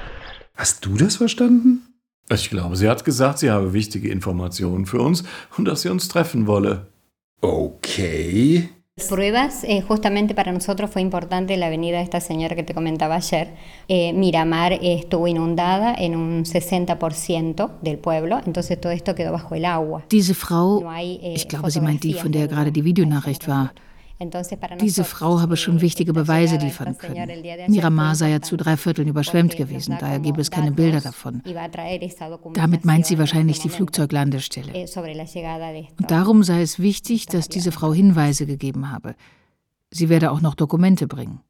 Hast 0.53 0.85
du 0.85 0.93
das 0.93 1.17
verstanden? 1.17 1.89
Ich 2.29 2.51
glaube, 2.51 2.77
sie 2.77 2.87
hat 2.87 3.03
gesagt, 3.03 3.39
sie 3.39 3.49
habe 3.49 3.73
wichtige 3.73 4.13
Informationen 4.13 4.85
für 4.85 5.01
uns 5.01 5.25
und 5.57 5.65
dass 5.65 5.81
sie 5.81 5.89
uns 5.89 6.07
treffen 6.07 6.45
wolle. 6.45 6.90
Okay. 7.41 8.69
Pruebas, 9.09 9.63
eh, 9.63 9.81
justamente 9.81 10.35
para 10.35 10.51
nosotros 10.51 10.91
fue 10.91 11.01
importante 11.01 11.57
la 11.57 11.69
venida 11.69 11.97
de 11.97 12.03
esta 12.03 12.19
señora 12.19 12.55
que 12.55 12.61
te 12.61 12.75
comentaba 12.75 13.15
ayer. 13.15 13.55
Eh, 13.87 14.13
Miramar 14.13 14.73
eh, 14.73 14.79
estuvo 14.93 15.27
inundada 15.27 15.95
en 15.95 16.15
un 16.15 16.45
60% 16.45 17.79
del 17.81 17.97
pueblo, 17.97 18.39
entonces 18.45 18.79
todo 18.79 18.91
esto 18.91 19.15
quedó 19.15 19.31
bajo 19.31 19.55
el 19.55 19.65
agua. 19.65 20.03
Diese 20.11 20.35
Frau, 20.35 20.83
ich 21.01 21.47
glaube, 21.47 21.71
sie 21.71 21.81
meint 21.81 22.03
die, 22.03 22.13
von 22.13 22.31
der 22.31 22.47
gerade 22.47 22.71
die 22.71 22.83
Videonachricht 22.83 23.47
war. 23.47 23.73
Diese 24.79 25.03
Frau 25.03 25.39
habe 25.39 25.57
schon 25.57 25.81
wichtige 25.81 26.13
Beweise 26.13 26.57
liefern 26.57 26.97
können. 26.97 27.29
Miramar 27.67 28.15
sei 28.15 28.29
ja 28.29 28.41
zu 28.41 28.57
drei 28.57 28.77
Vierteln 28.77 29.07
überschwemmt 29.07 29.55
gewesen, 29.55 29.97
daher 29.99 30.19
gäbe 30.19 30.41
es 30.41 30.51
keine 30.51 30.71
Bilder 30.71 31.01
davon. 31.01 31.41
Damit 32.53 32.85
meint 32.85 33.05
sie 33.05 33.17
wahrscheinlich 33.17 33.59
die 33.59 33.69
Flugzeuglandestelle. 33.69 34.73
Und 35.99 36.11
darum 36.11 36.43
sei 36.43 36.61
es 36.61 36.79
wichtig, 36.79 37.25
dass 37.25 37.47
diese 37.47 37.71
Frau 37.71 37.93
Hinweise 37.93 38.45
gegeben 38.45 38.91
habe. 38.91 39.15
Sie 39.89 40.09
werde 40.09 40.31
auch 40.31 40.41
noch 40.41 40.55
Dokumente 40.55 41.07
bringen. 41.07 41.41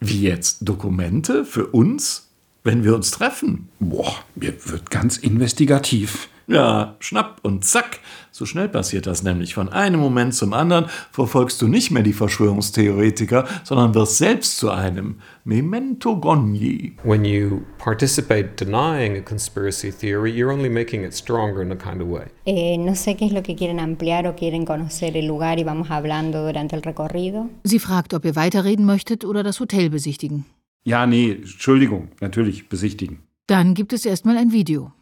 Wie 0.00 0.22
jetzt? 0.22 0.68
Dokumente? 0.68 1.44
Für 1.44 1.68
uns? 1.68 2.28
Wenn 2.64 2.84
wir 2.84 2.94
uns 2.94 3.10
treffen? 3.10 3.68
Boah, 3.80 4.14
mir 4.34 4.54
wird 4.66 4.90
ganz 4.90 5.16
investigativ. 5.16 6.28
Ja, 6.52 6.96
schnapp 6.98 7.40
und 7.42 7.64
zack. 7.64 8.00
So 8.30 8.44
schnell 8.44 8.68
passiert 8.68 9.06
das 9.06 9.22
nämlich. 9.22 9.54
Von 9.54 9.70
einem 9.70 10.00
Moment 10.00 10.34
zum 10.34 10.52
anderen 10.52 10.84
verfolgst 11.10 11.62
du 11.62 11.66
nicht 11.66 11.90
mehr 11.90 12.02
die 12.02 12.12
Verschwörungstheoretiker, 12.12 13.46
sondern 13.64 13.94
wirst 13.94 14.18
selbst 14.18 14.58
zu 14.58 14.70
einem. 14.70 15.16
Memento 15.44 16.14
Gogni. 16.14 16.92
When 17.04 17.24
you 17.24 17.62
participate 17.78 18.62
denying 18.62 19.16
a 19.16 19.22
conspiracy 19.22 19.90
theory, 19.90 20.30
you're 20.30 20.52
only 20.52 20.68
making 20.68 21.04
it 21.04 21.14
stronger 21.14 21.62
in 21.62 21.72
a 21.72 21.76
kind 21.76 22.02
of 22.02 22.08
way. 22.08 22.26
Eh, 22.44 22.76
no 22.76 22.94
sé 22.94 23.16
qué 23.16 23.24
es 23.24 23.32
lo 23.32 23.42
que 23.42 23.56
quieren 23.56 23.80
ampliar 23.80 24.26
o 24.26 24.36
quieren 24.36 24.66
conocer 24.66 25.16
el 25.16 25.26
lugar 25.26 25.58
y 25.58 25.64
vamos 25.64 25.90
hablando 25.90 26.44
durante 26.44 26.76
el 26.76 26.82
recorrido. 26.82 27.48
Sie 27.64 27.78
fragt, 27.78 28.12
ob 28.12 28.26
ihr 28.26 28.36
weiterreden 28.36 28.84
möchtet 28.84 29.24
oder 29.24 29.42
das 29.42 29.58
Hotel 29.58 29.88
besichtigen. 29.88 30.44
Ja, 30.84 31.06
nee, 31.06 31.32
Entschuldigung, 31.32 32.08
natürlich 32.20 32.68
besichtigen. 32.68 33.20
Dann 33.46 33.72
gibt 33.72 33.94
es 33.94 34.04
erstmal 34.04 34.36
ein 34.36 34.52
Video. 34.52 34.92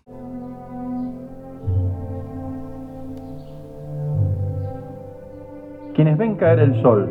Quienes 5.94 6.16
ven 6.16 6.36
caer 6.36 6.60
el 6.60 6.80
sol 6.82 7.08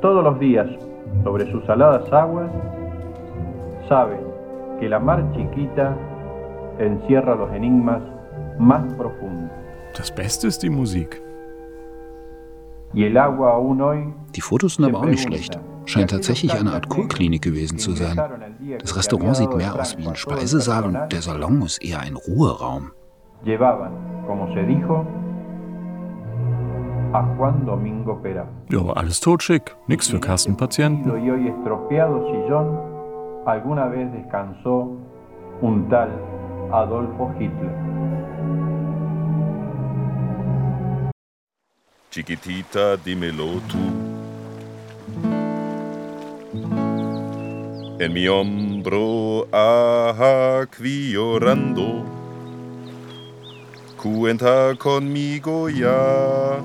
todos 0.00 0.22
los 0.22 0.38
días 0.38 0.66
sobre 1.24 1.50
sus 1.50 1.64
saladas 1.64 2.10
aguas, 2.12 2.50
saben 3.88 4.20
que 4.80 4.88
la 4.88 4.98
mar 4.98 5.24
chiquita 5.34 5.96
encierra 6.78 7.34
los 7.34 7.50
enigmas 7.52 8.02
más 8.58 8.92
profundos. 8.94 9.50
Das 9.96 10.10
Beste 10.10 10.46
ist 10.48 10.62
die 10.62 10.70
Musik. 10.70 11.20
Y 12.94 13.04
el 13.04 13.16
agua 13.16 13.52
aún 13.52 13.80
hoy 13.80 14.14
Die 14.34 14.40
Fotos 14.40 14.74
sind 14.74 14.86
aber 14.86 15.00
auch 15.00 15.06
nicht 15.06 15.22
schlecht. 15.22 15.58
Scheint 15.84 16.10
tatsächlich 16.10 16.54
eine 16.54 16.72
Art 16.72 16.88
Kurklinik 16.88 17.42
gewesen 17.42 17.78
zu 17.78 17.92
sein. 17.92 18.20
Das 18.78 18.96
Restaurant 18.96 19.36
sieht 19.36 19.54
mehr 19.54 19.74
aus 19.74 19.96
wie 19.98 20.06
ein 20.06 20.14
Speisesaal 20.14 20.84
und 20.84 20.98
der 21.10 21.22
Salon 21.22 21.62
ist 21.62 21.82
eher 21.82 22.00
ein 22.00 22.14
Ruheraum. 22.14 22.92
llevaban, 23.44 23.92
como 24.26 24.52
se 24.54 24.62
dijo, 24.62 25.04
a 27.12 27.22
Juan 27.36 27.64
Domingo 27.66 28.20
Pera. 28.22 28.46
Ja, 28.70 28.92
alles 28.94 29.20
totschick. 29.20 29.76
Nix 29.86 30.08
für 30.08 30.20
Kassenpatienten. 30.20 31.24
Y 31.24 31.30
hoy 31.30 31.48
estropeado 31.48 32.26
sillón, 32.30 32.78
alguna 33.46 33.86
vez 33.86 34.10
descansó 34.12 34.96
un 35.60 35.88
tal 35.88 36.10
Adolfo 36.72 37.30
Hitler. 37.38 37.72
Chiquitita, 42.10 42.96
dímelo 42.96 43.60
tú. 43.68 43.78
En 47.98 48.12
mi 48.12 48.26
hombro, 48.26 49.46
ajá, 49.52 50.66
qui 50.66 51.12
llorando. 51.12 52.04
Cuenta 54.02 54.74
conmigo 54.76 55.68
ya. 55.68 56.58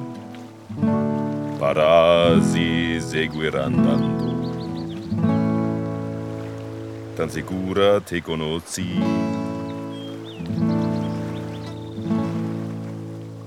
parasi 1.57 2.99
seguiranno 3.01 3.91
andando. 3.91 4.35
Tan 7.15 7.29
sicura 7.29 7.99
te 7.99 8.21
conosci. 8.21 9.01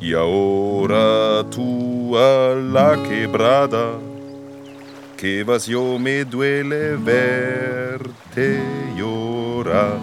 E 0.00 0.14
ora 0.14 1.44
tu 1.44 2.14
alla 2.14 2.96
quebrada 3.00 3.98
che 5.14 5.44
vas 5.44 5.66
io 5.68 5.98
me 5.98 6.24
duele 6.24 6.96
verte 6.96 8.60
llora. 8.96 9.98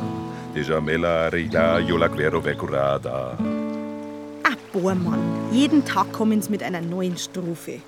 già 0.53 0.79
me 0.79 0.95
la 0.97 1.27
reina, 1.27 1.79
io 1.79 1.97
la 1.97 2.09
quero 2.09 2.39
vecurada. 2.39 3.35
curada. 3.35 3.56
Bohrmann, 4.79 5.51
jeden 5.51 5.83
Tag 5.85 6.13
kommen 6.13 6.39
sie 6.39 6.51
mit 6.51 6.61
einer 6.61 6.81
neuen 6.81 7.17
Strophe. 7.17 7.81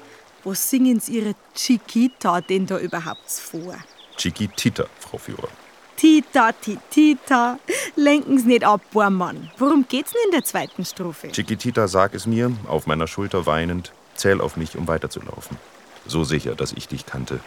Wo 0.43 0.55
singen 0.55 0.99
sie 0.99 1.19
ihre 1.19 1.35
Chiquita 1.53 2.41
denn 2.41 2.65
da 2.65 2.79
überhaupt 2.79 3.29
vor? 3.29 3.75
Chiquitita, 4.17 4.85
Frau 4.99 5.19
Führer. 5.19 5.49
Tita, 5.95 6.51
titita. 6.51 7.59
Lenken 7.95 8.39
Sie 8.39 8.47
nicht 8.47 8.63
ab, 8.63 8.81
Bohrmann. 8.91 9.51
Worum 9.59 9.85
geht's 9.87 10.13
denn 10.13 10.21
in 10.25 10.31
der 10.31 10.43
zweiten 10.43 10.83
Strophe? 10.83 11.31
Chiquitita, 11.31 11.87
sag 11.87 12.15
es 12.15 12.25
mir, 12.25 12.51
auf 12.67 12.87
meiner 12.87 13.05
Schulter 13.05 13.45
weinend, 13.45 13.91
zähl 14.15 14.41
auf 14.41 14.57
mich, 14.57 14.75
um 14.75 14.87
weiterzulaufen. 14.87 15.57
So 16.07 16.23
sicher, 16.23 16.55
dass 16.55 16.71
ich 16.73 16.87
dich 16.87 17.05
kannte. 17.05 17.39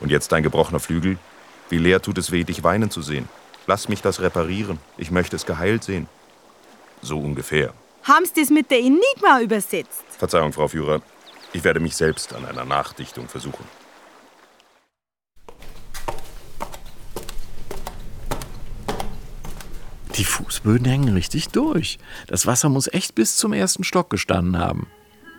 Und 0.00 0.10
jetzt 0.10 0.32
dein 0.32 0.42
gebrochener 0.42 0.80
Flügel? 0.80 1.18
Wie 1.68 1.78
leer 1.78 2.02
tut 2.02 2.18
es 2.18 2.32
weh, 2.32 2.42
dich 2.42 2.64
weinen 2.64 2.90
zu 2.90 3.02
sehen. 3.02 3.28
Lass 3.68 3.88
mich 3.88 4.02
das 4.02 4.20
reparieren. 4.20 4.80
Ich 4.96 5.12
möchte 5.12 5.36
es 5.36 5.46
geheilt 5.46 5.84
sehen. 5.84 6.08
So 7.00 7.20
ungefähr. 7.20 7.72
Haben 8.08 8.24
Sie 8.24 8.40
das 8.40 8.48
mit 8.48 8.70
der 8.70 8.78
Enigma 8.78 9.42
übersetzt? 9.42 10.02
Verzeihung, 10.16 10.54
Frau 10.54 10.66
Führer. 10.66 11.02
Ich 11.52 11.62
werde 11.62 11.78
mich 11.78 11.94
selbst 11.94 12.34
an 12.34 12.46
einer 12.46 12.64
Nachdichtung 12.64 13.28
versuchen. 13.28 13.64
Die 20.16 20.24
Fußböden 20.24 20.86
hängen 20.86 21.12
richtig 21.12 21.48
durch. 21.48 21.98
Das 22.28 22.46
Wasser 22.46 22.70
muss 22.70 22.88
echt 22.88 23.14
bis 23.14 23.36
zum 23.36 23.52
ersten 23.52 23.84
Stock 23.84 24.08
gestanden 24.08 24.58
haben. 24.58 24.86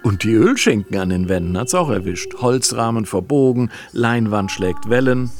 Und 0.03 0.23
die 0.23 0.33
Ölschinken 0.33 0.99
an 0.99 1.09
den 1.09 1.27
Wänden 1.27 1.57
hat's 1.57 1.73
auch 1.73 1.89
erwischt. 1.89 2.35
Holzrahmen 2.35 3.07
verbogen, 3.07 3.71
Leinwand 3.93 4.51
schlägt 4.51 4.91
Wellen. 4.91 5.31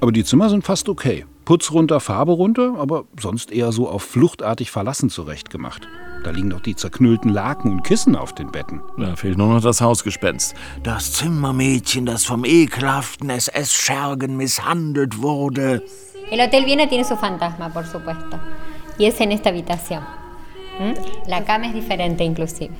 Aber 0.00 0.10
die 0.10 0.24
Zimmer 0.24 0.50
sind 0.50 0.64
fast 0.64 0.88
okay. 0.88 1.24
Putz 1.48 1.72
runter, 1.72 1.98
Farbe 1.98 2.32
runter, 2.32 2.74
aber 2.76 3.06
sonst 3.18 3.50
eher 3.50 3.72
so 3.72 3.88
auf 3.88 4.02
fluchtartig 4.02 4.70
verlassen 4.70 5.08
zurechtgemacht. 5.08 5.88
Da 6.22 6.30
liegen 6.30 6.50
doch 6.50 6.60
die 6.60 6.76
zerknüllten 6.76 7.30
Laken 7.30 7.72
und 7.72 7.84
Kissen 7.84 8.16
auf 8.16 8.34
den 8.34 8.52
Betten. 8.52 8.82
Da 8.98 9.16
fehlt 9.16 9.38
nur 9.38 9.54
noch 9.54 9.62
das 9.62 9.80
Hausgespenst. 9.80 10.54
Das 10.82 11.14
Zimmermädchen, 11.14 12.04
das 12.04 12.26
vom 12.26 12.44
ekelhaften 12.44 13.30
SS-Schergen 13.30 14.36
misshandelt 14.36 15.22
wurde. 15.22 15.82
El 16.30 16.38
Hotel 16.38 16.66
Viena 16.66 16.86
tiene 16.86 17.04
su 17.06 17.16
fantasma, 17.16 17.70
por 17.70 17.86
supuesto. 17.86 18.38
Y 18.98 19.06
es 19.06 19.18
en 19.18 19.32
esta 19.32 19.48
habitación. 19.48 20.02
¿Mm? 20.78 21.30
La 21.30 21.42
cama 21.46 21.68
es 21.68 21.72
diferente 21.72 22.24
inclusive. 22.24 22.74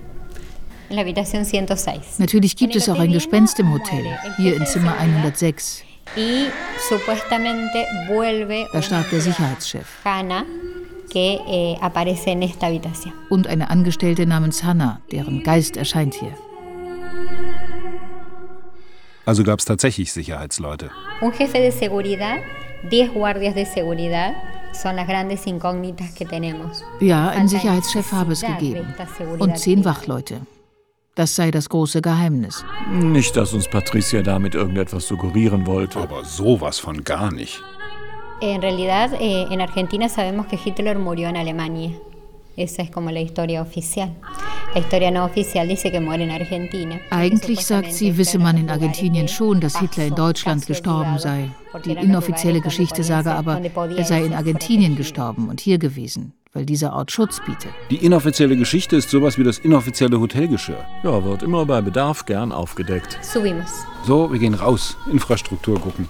En 0.90 0.96
la 0.96 1.00
habitación 1.00 1.46
106. 1.46 2.18
Natürlich 2.18 2.54
gibt 2.54 2.76
es 2.76 2.87
auch 2.90 2.98
ein 2.98 3.12
Gespenst 3.12 3.58
im 3.60 3.72
Hotel, 3.72 4.04
hier 4.37 4.54
in 4.56 4.66
Zimmer 4.66 4.94
106. 4.98 5.88
Y 6.16 6.48
supuestamente 6.88 7.86
vuelve 8.08 8.66
Da 8.72 8.82
starb 8.82 9.08
der 9.10 9.20
Sicherheitschef. 9.20 9.86
Hannah, 10.04 10.44
eh, 11.14 11.76
aparece 11.80 12.30
en 12.30 12.42
esta 12.42 12.66
habitación. 12.66 13.14
Und 13.30 13.46
eine 13.46 13.70
Angestellte 13.70 14.26
namens 14.26 14.62
Hannah, 14.62 15.00
deren 15.10 15.42
Geist 15.42 15.76
erscheint 15.76 16.14
hier. 16.14 16.32
Also 19.24 19.44
gab 19.44 19.58
es 19.58 19.66
tatsächlich 19.66 20.12
Sicherheitsleute. 20.12 20.90
Un 21.20 21.32
jefe 21.32 21.60
de 21.60 21.70
seguridad, 21.70 22.38
10 22.88 23.12
guardias 23.12 23.54
de 23.54 23.66
seguridad, 23.66 24.34
son 24.72 24.96
las 24.96 25.06
grandes 25.06 25.46
incógnitas 25.46 26.12
que 26.12 26.24
tenemos. 26.24 26.82
Ja, 27.00 27.28
einen 27.28 27.48
Sicherheitschef 27.48 28.12
habe 28.12 28.32
es 28.32 28.40
gegeben. 28.40 28.94
Und 29.38 29.58
zehn 29.58 29.84
Wachleute. 29.84 30.40
Das 31.18 31.34
sei 31.34 31.50
das 31.50 31.68
große 31.68 32.00
Geheimnis. 32.00 32.64
Nicht, 32.92 33.37
dass 33.37 33.52
uns 33.52 33.66
Patricia 33.66 34.22
damit 34.22 34.54
irgendetwas 34.54 35.08
suggerieren 35.08 35.66
wollte. 35.66 35.98
Aber 35.98 36.25
sowas 36.25 36.78
von 36.78 37.02
gar 37.02 37.32
nicht. 37.32 37.60
En 38.40 38.60
realidad, 38.60 39.10
eh, 39.18 39.46
en 39.50 39.60
Argentina 39.60 40.08
sabemos 40.08 40.46
que 40.46 40.56
Hitler 40.56 40.96
murió 40.96 41.28
en 41.28 41.37
Alemania. 41.37 41.90
Esa 42.56 42.82
es 42.82 42.92
como 42.92 43.10
la 43.10 43.20
historia 43.20 43.62
oficial. 43.62 44.14
La 44.75 44.80
historia 44.80 45.10
no 45.10 45.25
oficial 45.25 45.66
dice 45.66 45.90
que 45.90 45.98
muere 45.98 46.22
en 46.22 46.30
Argentina. 46.30 47.00
Eigentlich 47.10 47.66
sagt 47.66 47.92
sie, 47.92 48.16
wisse 48.16 48.38
man 48.38 48.56
in 48.56 48.70
Argentinien 48.70 49.26
schon, 49.26 49.60
dass 49.60 49.78
Hitler 49.80 50.06
in 50.06 50.14
Deutschland 50.14 50.66
gestorben 50.66 51.18
sei. 51.18 51.50
Die 51.84 51.92
inoffizielle 51.92 52.60
Geschichte 52.60 53.02
sage 53.02 53.33
aber, 53.33 53.61
er 53.61 54.04
sei 54.04 54.24
in 54.24 54.35
Argentinien 54.35 54.94
gestorben 54.94 55.48
und 55.48 55.61
hier 55.61 55.78
gewesen, 55.78 56.33
weil 56.52 56.66
dieser 56.66 56.92
Ort 56.92 57.11
Schutz 57.12 57.40
bietet. 57.44 57.72
Die 57.90 57.96
inoffizielle 57.96 58.56
Geschichte 58.56 58.96
ist 58.96 59.11
sowas 59.11 59.38
wie 59.38 59.44
das 59.44 59.58
inoffizielle 59.58 60.18
Hotelgeschirr. 60.20 60.84
Ja, 61.02 61.24
wird 61.24 61.42
immer 61.42 61.66
bei 61.66 61.80
Bedarf 61.80 62.24
gern 62.26 62.52
aufgedeckt. 62.52 63.18
Subimos. 63.22 63.70
So, 64.04 64.32
wir 64.32 64.38
gehen 64.38 64.54
raus. 64.54 64.96
Infrastruktur 65.11 65.80
gucken. 65.80 66.08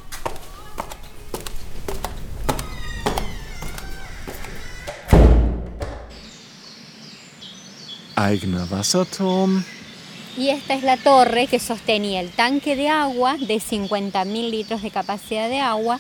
Eigener 8.15 8.71
Wasserturm. 8.71 9.65
Y 10.37 10.51
esta 10.51 10.75
es 10.75 10.85
la 10.85 10.97
torre 10.97 11.49
que 11.49 11.59
sostenía 11.59 12.21
el 12.21 12.31
tanque 12.31 12.77
de 12.77 12.89
agua 12.89 13.37
de 13.39 13.57
50.000 13.57 14.51
litros 14.51 14.83
de 14.83 14.91
capacidad 14.91 15.49
de 15.49 15.59
agua. 15.59 15.99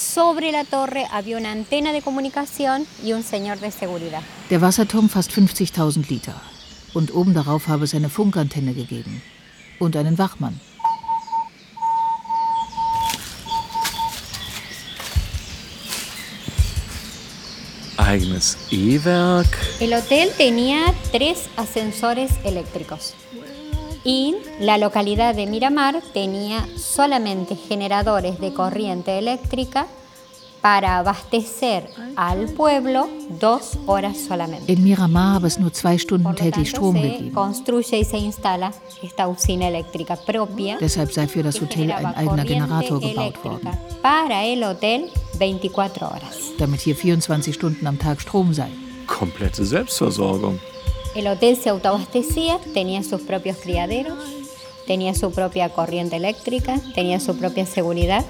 Sobre 0.00 0.50
la 0.50 0.64
torre 0.64 1.06
había 1.12 1.36
una 1.36 1.52
antena 1.52 1.92
de 1.92 2.00
comunicación 2.00 2.86
y 3.04 3.12
un 3.12 3.22
señor 3.22 3.60
de 3.60 3.70
seguridad. 3.70 4.22
Der 4.48 4.62
Wasserturm 4.62 5.10
fasst 5.10 5.30
50.000 5.30 6.08
Liter. 6.08 6.40
Und 6.94 7.14
oben 7.14 7.34
darauf 7.34 7.68
habe 7.68 7.84
es 7.84 7.94
eine 7.94 8.08
Funkantenne 8.08 8.72
gegeben. 8.72 9.22
Und 9.78 9.96
einen 9.96 10.16
Wachmann. 10.16 10.58
Eigenes 17.98 18.56
E-Werk. 18.70 19.54
El 19.80 19.92
hotel 19.92 20.30
tenía 20.38 20.94
tres 21.12 21.50
ascensores 21.56 22.32
eléctricos. 22.42 23.14
Y 24.04 24.34
la 24.60 24.78
localidad 24.78 25.34
de 25.34 25.46
Miramar 25.46 26.00
tenía 26.14 26.66
solamente 26.76 27.54
generadores 27.56 28.40
de 28.40 28.52
corriente 28.54 29.18
eléctrica 29.18 29.86
para 30.62 30.98
abastecer 30.98 31.88
al 32.16 32.46
pueblo 32.52 33.08
dos 33.40 33.78
horas 33.86 34.16
solamente. 34.18 34.70
In 34.70 34.82
Miramar 34.84 35.34
habe 35.34 35.48
es 35.48 35.58
nur 35.58 35.72
zwei 35.72 35.98
Stunden 35.98 36.34
täglich 36.34 36.72
tanto, 36.72 36.88
Strom 36.88 36.94
se 36.96 37.02
gegeben. 37.02 37.32
construye 37.32 37.98
y 38.00 38.04
se 38.04 38.18
instala 38.18 38.72
esta 39.02 39.26
usina 39.28 39.68
eléctrica 39.68 40.16
propia 40.16 40.76
Deshalb 40.78 41.12
sei 41.12 41.26
für 41.28 41.42
das 41.42 41.60
Hotel 41.60 41.90
ein 41.90 42.06
eigener 42.14 42.44
Generator 42.44 43.00
gebaut 43.00 43.42
worden, 43.42 43.70
para 44.02 44.44
el 44.44 44.62
hotel 44.62 45.10
24 45.38 46.02
horas. 46.02 46.36
damit 46.58 46.82
hier 46.82 46.94
24 46.94 47.54
Stunden 47.54 47.86
am 47.86 47.98
Tag 47.98 48.20
Strom 48.20 48.52
sei. 48.52 48.68
Komplette 49.06 49.64
Selbstversorgung. 49.64 50.58
El 51.14 51.26
hotel 51.26 51.56
se 51.56 51.68
autoabastecía, 51.70 52.58
tenía 52.72 53.02
sus 53.02 53.22
propios 53.22 53.56
criaderos, 53.56 54.18
tenía 54.86 55.14
su 55.14 55.30
propia 55.32 55.68
corriente 55.70 56.16
eléctrica, 56.16 56.80
tenía 56.94 57.18
su 57.18 57.36
propia 57.36 57.66
seguridad, 57.66 58.24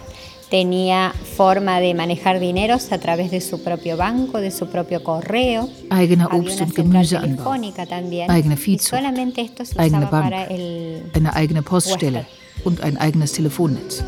tenía 0.48 1.12
forma 1.36 1.78
de 1.80 1.94
manejar 1.94 2.40
dineros 2.40 2.90
a 2.92 2.98
través 2.98 3.30
de 3.30 3.40
su 3.42 3.62
propio 3.62 3.96
banco, 3.96 4.40
de 4.40 4.50
su 4.50 4.66
propio 4.68 5.04
correo. 5.04 5.68
Eigener 5.90 6.26
Había 6.30 6.40
Obst- 6.42 6.54
una 6.56 6.64
und 6.64 6.74
Gemüseanbau, 6.76 7.30
telefónica 7.36 7.86
también. 7.86 8.30
eigene 8.30 8.56
Viehzucht, 8.56 8.90
solamente 8.90 9.42
esto 9.42 9.64
se 9.64 9.80
eigene 9.80 10.06
Bank, 10.06 10.10
para 10.24 10.44
el 10.44 11.02
eine 11.14 11.30
eigene 11.34 11.62
Poststelle 11.62 12.26
und 12.64 12.80
ein 12.82 12.96
eigenes 12.98 13.32
Telefonnetz. 13.32 14.02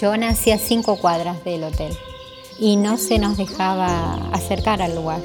Yo 0.00 0.14
nací 0.16 0.50
a 0.50 0.58
cinco 0.58 0.96
cuadras 0.96 1.42
del 1.44 1.64
hotel 1.64 1.96
y 2.58 2.76
no 2.76 2.98
se 2.98 3.18
nos 3.18 3.38
dejaba 3.38 4.28
acercar 4.30 4.82
al 4.82 4.94
lugar. 4.94 5.22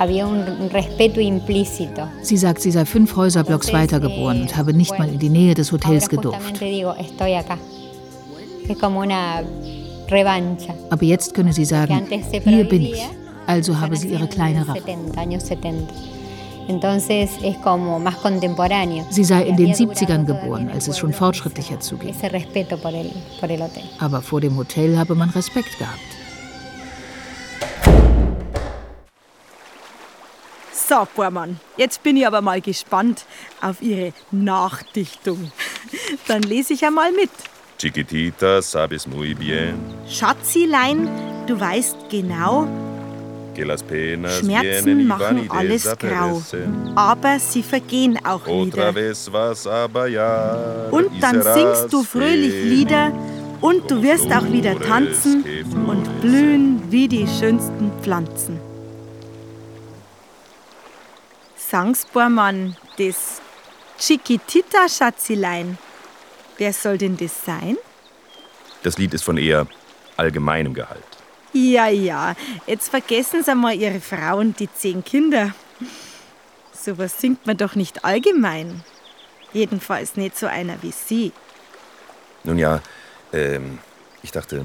Había 0.00 0.26
un 0.26 0.70
respeto 0.70 1.20
implícito. 1.20 2.08
Sie 2.22 2.36
sagt, 2.36 2.60
sie 2.62 2.72
sei 2.72 2.84
fünf 2.84 3.14
Häuserblocks 3.14 3.72
weiter 3.72 4.00
geboren 4.00 4.42
und 4.42 4.56
habe 4.56 4.72
nicht 4.72 4.98
mal 4.98 5.08
in 5.08 5.20
die 5.20 5.28
Nähe 5.28 5.54
des 5.54 5.70
Hotels 5.70 6.08
gedurft. 6.08 6.58
digo, 6.60 6.94
estoy 6.94 7.34
acá. 7.34 7.58
Es 8.68 8.76
como 8.78 9.00
una 9.00 9.44
revancha. 10.08 10.74
Aber 10.90 11.04
jetzt 11.04 11.32
könne 11.34 11.52
sie 11.52 11.64
sagen, 11.64 12.08
hier 12.44 12.68
bin 12.68 12.82
ich. 12.82 13.02
Also 13.46 13.78
habe 13.78 13.96
sie 13.96 14.08
ihre 14.08 14.26
kleine 14.26 14.66
Rache. 14.66 14.82
Sie 19.10 19.24
sei 19.24 19.42
in 19.42 19.56
den 19.56 19.72
había 19.72 19.76
durado 19.76 19.92
70ern 19.92 20.24
todavía 20.24 20.40
geboren, 20.40 20.70
als 20.72 20.88
es 20.88 20.98
schon 20.98 21.12
fortschrittlicher 21.12 21.78
hotel. 21.80 22.14
Aber 24.00 24.22
vor 24.22 24.40
dem 24.40 24.56
Hotel 24.56 24.98
habe 24.98 25.14
man 25.14 25.30
Respekt 25.30 25.78
gehabt. 25.78 26.00
So, 30.92 31.06
Bohrmann, 31.16 31.58
jetzt 31.78 32.02
bin 32.02 32.16
ich 32.18 32.26
aber 32.26 32.42
mal 32.42 32.60
gespannt 32.60 33.24
auf 33.62 33.80
Ihre 33.80 34.12
Nachdichtung. 34.30 35.50
Dann 36.28 36.42
lese 36.42 36.74
ich 36.74 36.84
einmal 36.84 37.12
mit. 37.12 37.30
Chiquitita, 37.78 38.60
sabes 38.60 39.06
muy 39.06 39.34
bien. 39.34 39.74
Schatzilein, 40.06 41.08
du 41.46 41.58
weißt 41.58 41.96
genau, 42.10 42.68
Schmerzen 43.54 45.06
machen 45.06 45.50
alles 45.50 45.84
grau, 45.98 46.42
aber 46.94 47.38
sie 47.38 47.62
vergehen 47.62 48.18
auch 48.24 48.46
wieder. 48.46 48.92
Und 50.90 51.22
dann 51.22 51.42
singst 51.42 51.92
du 51.92 52.02
fröhlich 52.02 52.54
Lieder 52.64 53.12
und 53.60 53.90
du 53.90 54.02
wirst 54.02 54.32
auch 54.32 54.44
wieder 54.50 54.78
tanzen 54.78 55.44
und 55.86 56.20
blühen 56.20 56.82
wie 56.90 57.08
die 57.08 57.26
schönsten 57.26 57.92
Pflanzen. 58.02 58.58
Sangsbormann, 61.56 62.76
das 62.98 63.40
Chiquitita 63.98 64.88
Schatzilein. 64.88 65.78
Wer 66.58 66.72
soll 66.72 66.98
denn 66.98 67.16
das 67.16 67.44
sein? 67.44 67.76
Das 68.82 68.98
Lied 68.98 69.14
ist 69.14 69.22
von 69.22 69.38
eher 69.38 69.66
allgemeinem 70.16 70.74
Gehalt. 70.74 71.11
Ja, 71.52 71.88
ja, 71.88 72.34
jetzt 72.66 72.88
vergessen 72.88 73.42
Sie 73.44 73.54
mal 73.54 73.74
Ihre 73.74 74.00
Frau 74.00 74.38
und 74.38 74.58
die 74.58 74.72
zehn 74.72 75.04
Kinder. 75.04 75.54
Sowas 76.72 77.20
singt 77.20 77.46
man 77.46 77.56
doch 77.56 77.74
nicht 77.74 78.04
allgemein. 78.04 78.82
Jedenfalls 79.52 80.16
nicht 80.16 80.38
so 80.38 80.46
einer 80.46 80.82
wie 80.82 80.92
Sie. 80.92 81.32
Nun 82.44 82.58
ja, 82.58 82.80
ähm, 83.32 83.78
ich 84.22 84.32
dachte. 84.32 84.64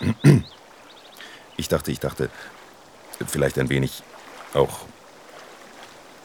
Ich 1.58 1.68
dachte, 1.68 1.90
ich 1.90 2.00
dachte, 2.00 2.28
vielleicht 3.26 3.58
ein 3.58 3.70
wenig 3.70 4.02
auch 4.52 4.80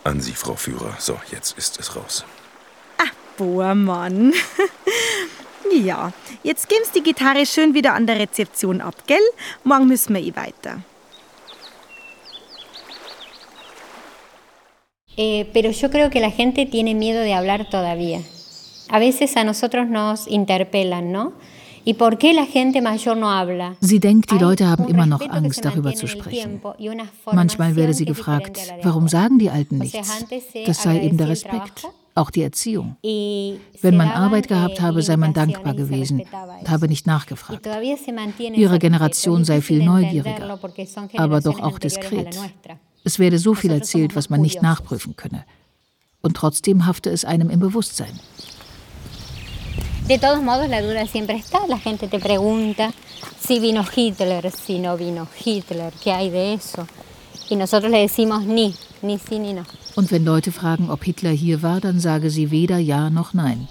an 0.03 0.19
Sie, 0.19 0.33
Frau 0.33 0.55
Führer. 0.55 0.95
So, 0.99 1.19
jetzt 1.31 1.57
ist 1.57 1.79
es 1.79 1.95
raus. 1.95 2.25
Ah, 2.97 3.05
Bohrmann. 3.37 4.33
Ja, 5.83 6.11
jetzt 6.43 6.67
geben 6.67 6.83
Sie 6.85 6.99
die 6.99 7.03
Gitarre 7.03 7.45
schön 7.45 7.73
wieder 7.73 7.93
an 7.93 8.07
der 8.07 8.19
Rezeption 8.19 8.81
ab, 8.81 8.95
gell? 9.07 9.17
Morgen 9.63 9.87
müssen 9.87 10.15
wir 10.15 10.21
eh 10.21 10.35
weiter. 10.35 10.83
Eh, 15.17 15.45
pero 15.53 15.71
yo 15.71 15.89
creo 15.89 16.09
que 16.09 16.19
la 16.19 16.31
gente 16.31 16.65
tiene 16.65 16.95
miedo 16.95 17.21
de 17.21 17.33
hablar 17.33 17.69
todavía. 17.69 18.21
A 18.89 18.99
veces 18.99 19.37
a 19.37 19.43
nosotros 19.43 19.87
nos 19.87 20.27
interpelan, 20.27 21.11
¿no? 21.11 21.33
¿Y 21.83 21.95
por 21.95 22.17
qué 22.17 22.33
la 22.33 22.45
gente 22.45 22.81
mayor 22.81 23.17
no 23.17 23.31
habla? 23.31 23.75
Sie 23.81 23.99
denkt, 23.99 24.31
die 24.31 24.37
Leute 24.37 24.67
haben 24.67 24.87
immer 24.87 25.07
noch 25.07 25.27
Angst, 25.29 25.65
darüber 25.65 25.93
zu 25.95 26.07
sprechen. 26.07 26.61
Manchmal 27.31 27.75
werde 27.75 27.93
sie 27.93 28.05
gefragt, 28.05 28.59
warum 28.83 29.07
sagen 29.07 29.39
die 29.39 29.49
Alten 29.49 29.79
nichts? 29.79 30.25
Das 30.65 30.83
sei 30.83 31.01
eben 31.01 31.17
der 31.17 31.29
Respekt 31.29 31.87
auch 32.15 32.29
die 32.29 32.41
Erziehung. 32.41 32.95
Wenn 33.03 33.97
man 33.97 34.09
Arbeit 34.11 34.47
gehabt 34.47 34.81
habe, 34.81 35.01
sei 35.01 35.17
man 35.17 35.33
dankbar 35.33 35.73
gewesen 35.73 36.21
und 36.59 36.69
habe 36.69 36.87
nicht 36.87 37.07
nachgefragt. 37.07 37.67
Ihre 38.53 38.79
Generation 38.79 39.45
sei 39.45 39.61
viel 39.61 39.83
neugieriger, 39.83 40.59
aber 41.17 41.41
doch 41.41 41.59
auch 41.59 41.79
diskret. 41.79 42.37
Es 43.03 43.17
werde 43.17 43.39
so 43.39 43.53
viel 43.53 43.71
erzählt, 43.71 44.15
was 44.15 44.29
man 44.29 44.41
nicht 44.41 44.61
nachprüfen 44.61 45.15
könne. 45.15 45.45
Und 46.21 46.37
trotzdem 46.37 46.85
hafte 46.85 47.09
es 47.09 47.25
einem 47.25 47.49
im 47.49 47.59
Bewusstsein. 47.59 48.19
De 50.07 50.17
todos 50.17 50.41
modos, 50.41 50.67
la 50.67 50.81
duda 50.81 51.05
siempre 51.07 51.37
está. 51.37 51.65
La 51.67 51.77
gente 51.77 52.07
te 52.07 52.19
pregunta 52.19 52.91
si 53.39 53.59
vino 53.59 53.83
Hitler, 53.83 54.51
si 54.51 54.79
no 54.79 54.97
vino 54.97 55.27
Hitler, 55.37 55.93
¿qué 56.03 56.11
hay 56.11 56.29
de 56.29 56.53
eso? 56.55 56.85
Y 57.51 57.57
nosotros 57.57 57.91
le 57.91 57.97
decimos 57.97 58.45
ni, 58.45 58.73
ni 59.01 59.19
sí 59.19 59.37
ni 59.37 59.51
no. 59.51 59.63
Und 59.97 60.09
wenn 60.09 60.23
Leute 60.23 60.53
fragen, 60.53 60.89
ob 60.89 61.03
Hitler 61.03 61.31
hier 61.31 61.61
war, 61.61 61.81
dann 61.81 61.99
sage 61.99 62.29
sie 62.29 62.49
weder 62.49 62.77
ja 62.77 63.09
noch 63.09 63.33
nein. 63.33 63.67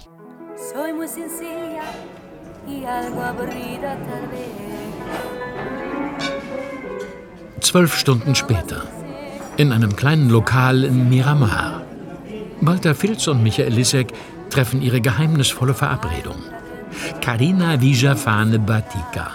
Zwölf 7.59 7.95
Stunden 7.95 8.35
später. 8.35 8.83
In 9.57 9.71
einem 9.71 9.95
kleinen 9.95 10.29
Lokal 10.29 10.83
in 10.83 11.09
Miramar. 11.09 11.81
Walter 12.61 12.93
Filz 12.93 13.27
und 13.27 13.41
Michael 13.41 13.73
Lissek 13.73 14.13
treffen 14.51 14.83
ihre 14.83 15.01
geheimnisvolle 15.01 15.73
Verabredung. 15.73 16.37
Karina 17.19 17.81
Vijafane 17.81 18.59
Batika. 18.59 19.31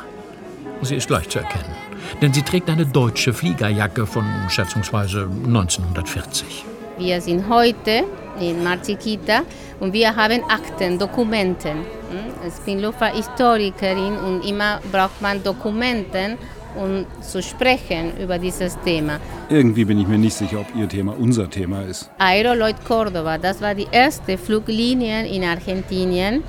Sie 0.82 0.94
ist 0.94 1.10
leicht 1.10 1.32
zu 1.32 1.40
erkennen 1.40 1.85
denn 2.22 2.32
sie 2.32 2.42
trägt 2.42 2.70
eine 2.70 2.86
deutsche 2.86 3.32
Fliegerjacke 3.32 4.06
von 4.06 4.24
schätzungsweise 4.48 5.28
1940. 5.46 6.64
Wir 6.98 7.20
sind 7.20 7.48
heute 7.48 8.04
in 8.40 8.64
Marziquita 8.64 9.42
und 9.80 9.92
wir 9.92 10.14
haben 10.16 10.42
Akten, 10.48 10.98
Dokumenten. 10.98 11.78
Hm? 12.10 12.48
Ich 12.48 12.54
bin 12.64 12.80
Luftfahrthistorikerin 12.80 14.16
und 14.16 14.48
immer 14.48 14.80
braucht 14.90 15.20
man 15.20 15.42
Dokumenten, 15.42 16.38
um 16.74 17.04
zu 17.20 17.42
sprechen 17.42 18.12
über 18.18 18.38
dieses 18.38 18.78
Thema. 18.80 19.18
Irgendwie 19.48 19.84
bin 19.84 19.98
ich 19.98 20.06
mir 20.06 20.18
nicht 20.18 20.34
sicher, 20.34 20.60
ob 20.60 20.74
Ihr 20.74 20.88
Thema 20.88 21.14
unser 21.18 21.48
Thema 21.48 21.82
ist. 21.82 22.10
Aero 22.18 22.54
Lloyd 22.54 22.76
Córdoba, 22.86 23.38
das 23.38 23.60
war 23.60 23.74
die 23.74 23.88
erste 23.90 24.38
Fluglinie 24.38 25.26
in 25.26 25.44
Argentinien 25.44 26.42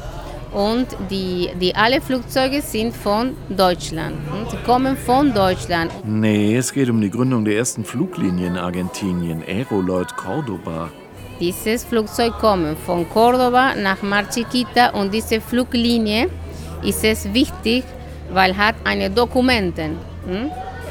und 0.54 0.88
die, 1.10 1.50
die 1.60 1.76
alle 1.76 2.02
Flugzeuge 2.02 2.62
sind 2.62 2.96
von 2.96 3.36
Deutschland. 3.50 4.16
Sie 4.50 4.58
kommen 4.66 4.98
von 4.98 5.34
Deutschland. 5.34 5.92
Nee, 6.06 6.56
es 6.56 6.72
geht 6.72 6.90
um 6.90 7.02
die 7.02 7.10
Gründung 7.10 7.46
der 7.46 7.58
ersten 7.58 7.84
Fluglinie 7.84 8.48
in 8.48 8.58
Argentinien, 8.58 9.44
Aeroloid 9.48 10.16
Cordoba. 10.16 10.90
Dieses 11.40 11.84
Flugzeug 11.84 12.34
kommt 12.40 12.80
von 12.80 13.08
Cordoba 13.10 13.76
nach 13.76 14.02
Mar 14.02 14.28
Chiquita 14.30 14.90
und 14.90 15.14
diese 15.14 15.40
Fluglinie 15.40 16.30
ist 16.84 17.04
es 17.04 17.32
wichtig, 17.34 17.84
weil 18.34 18.58
hat 18.58 18.76
eine 18.84 19.10
Dokumenten. 19.10 19.98
Hm? 20.28 20.50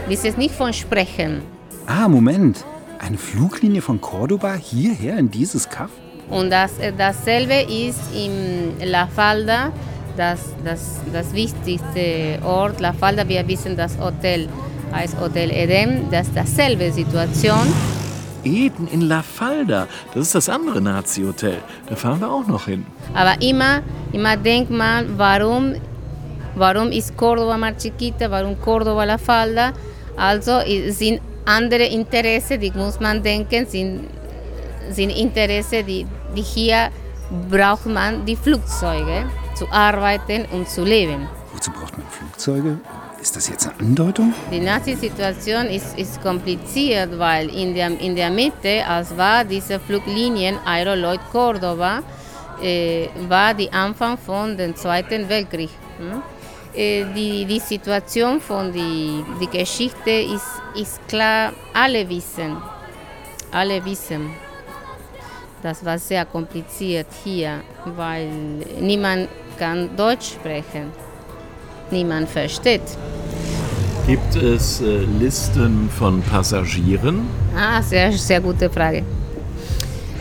Das 0.08 0.24
ist 0.24 0.38
nicht 0.38 0.54
von 0.54 0.72
Sprechen. 0.72 1.42
Ah, 1.86 2.08
Moment. 2.08 2.64
Eine 2.98 3.18
Fluglinie 3.18 3.82
von 3.82 4.00
Cordoba 4.00 4.54
hierher 4.54 5.18
in 5.18 5.30
dieses 5.30 5.68
Kaff? 5.68 5.90
Und 6.28 6.50
das, 6.50 6.72
dasselbe 6.98 7.54
ist 7.70 8.00
in 8.14 8.74
La 8.90 9.06
Falda, 9.06 9.72
das, 10.16 10.54
das, 10.64 11.00
das 11.12 11.32
wichtigste 11.32 12.38
Ort. 12.44 12.80
La 12.80 12.92
Falda, 12.92 13.28
wir 13.28 13.46
wissen, 13.46 13.76
das 13.76 13.96
Hotel 13.98 14.48
heißt 14.92 15.20
Hotel 15.20 15.50
Eden, 15.52 16.08
das 16.10 16.26
ist 16.28 16.36
dasselbe 16.36 16.90
Situation. 16.90 17.72
Eden 18.44 18.88
in 18.88 19.02
La 19.02 19.22
Falda, 19.22 19.86
das 20.14 20.26
ist 20.26 20.34
das 20.34 20.48
andere 20.48 20.80
Nazi-Hotel. 20.80 21.58
Da 21.88 21.96
fahren 21.96 22.20
wir 22.20 22.30
auch 22.30 22.46
noch 22.46 22.66
hin. 22.66 22.86
Aber 23.14 23.40
immer, 23.40 23.82
immer 24.12 24.36
denk 24.36 24.70
mal, 24.70 25.06
warum, 25.16 25.74
warum 26.54 26.90
ist 26.90 27.16
Cordoba 27.16 27.56
Mar 27.56 27.76
Chiquita, 27.76 28.30
warum 28.30 28.60
Cordoba 28.60 29.04
La 29.04 29.18
Falda? 29.18 29.72
Also 30.16 30.60
sind 30.88 31.20
andere 31.44 31.84
Interessen, 31.84 32.60
die 32.60 32.72
muss 32.72 32.98
man 32.98 33.22
denken, 33.22 33.66
sind 33.66 34.08
sind 34.90 35.10
Interesse, 35.10 35.82
die, 35.82 36.04
die 36.04 36.06
hier 36.34 36.90
braucht 37.50 37.86
man 37.86 38.24
die 38.24 38.36
Flugzeuge 38.36 39.24
zu 39.54 39.66
arbeiten 39.70 40.44
und 40.52 40.68
zu 40.68 40.84
leben. 40.84 41.26
Wozu 41.52 41.70
braucht 41.72 41.96
man 41.98 42.06
Flugzeuge? 42.08 42.78
Ist 43.20 43.34
das 43.34 43.48
jetzt 43.48 43.66
eine 43.66 43.80
Andeutung? 43.80 44.34
Die 44.52 44.60
Nazi-Situation 44.60 45.66
ist, 45.66 45.98
ist 45.98 46.22
kompliziert, 46.22 47.18
weil 47.18 47.48
in 47.48 47.74
der, 47.74 47.98
in 47.98 48.14
der 48.14 48.30
Mitte, 48.30 48.86
als 48.86 49.16
war 49.16 49.44
diese 49.44 49.80
Fluglinien 49.80 50.58
Aero 50.64 50.94
Lloyd 50.94 51.20
Córdoba, 51.32 52.02
äh, 52.62 53.08
war 53.28 53.54
die 53.54 53.72
Anfang 53.72 54.16
von 54.18 54.56
dem 54.56 54.76
Zweiten 54.76 55.28
Weltkrieg. 55.28 55.70
Hm? 55.98 56.22
Äh, 56.74 57.04
die, 57.14 57.46
die 57.46 57.58
Situation 57.58 58.40
von 58.40 58.72
die, 58.72 59.24
die 59.40 59.58
Geschichte 59.58 60.10
ist, 60.10 60.62
ist 60.74 61.08
klar, 61.08 61.52
alle 61.72 62.08
wissen. 62.08 62.56
Alle 63.50 63.82
wissen. 63.84 64.30
Das 65.66 65.84
war 65.84 65.98
sehr 65.98 66.24
kompliziert 66.24 67.08
hier, 67.24 67.60
weil 67.96 68.28
niemand 68.80 69.28
kann 69.58 69.90
Deutsch 69.96 70.34
sprechen. 70.34 70.92
Niemand 71.90 72.28
versteht. 72.28 72.82
Gibt 74.06 74.36
es 74.36 74.80
äh, 74.80 74.98
Listen 75.18 75.90
von 75.90 76.22
Passagieren? 76.22 77.26
Ah, 77.56 77.82
sehr, 77.82 78.12
sehr 78.12 78.40
gute 78.40 78.70
Frage. 78.70 79.02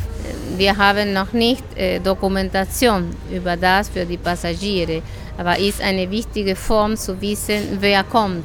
wir 0.58 0.76
haben 0.78 1.14
noch 1.14 1.34
nicht 1.34 1.64
äh, 1.76 2.00
Dokumentation 2.00 3.16
über 3.32 3.58
das 3.58 3.90
für 3.90 4.06
die 4.06 4.18
Passagiere. 4.18 5.02
Aber 5.38 5.58
ist 5.58 5.82
eine 5.82 6.10
wichtige 6.10 6.56
Form 6.56 6.96
zu 6.98 7.20
wissen, 7.22 7.78
wer 7.80 8.04
kommt. 8.04 8.44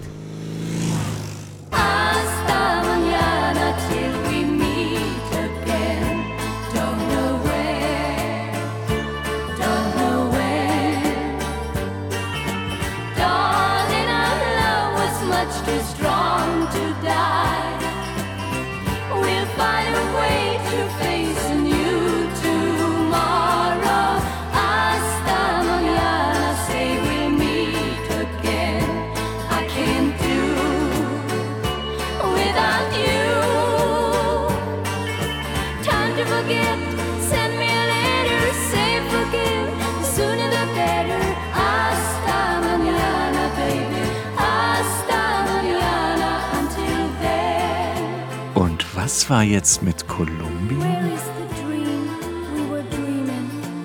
Was 49.06 49.30
war 49.30 49.44
jetzt 49.44 49.84
mit 49.84 50.08
Kolumbien? 50.08 50.82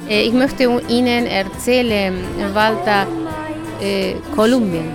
Äh, 0.10 0.24
ich 0.24 0.34
möchte 0.34 0.64
Ihnen 0.88 1.28
erzählen, 1.28 2.16
Walter, 2.56 3.06
äh, 3.80 4.16
Kolumbien. 4.36 4.92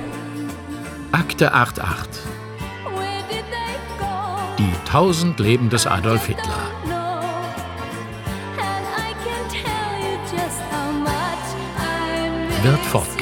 Akte 1.13 1.55
88. 1.55 2.25
Die 4.59 4.73
tausend 4.91 5.39
Leben 5.39 5.71
des 5.71 5.87
Adolf 5.87 6.27
Hitler. 6.27 6.73
Wird 12.65 12.81
fort. 12.91 13.16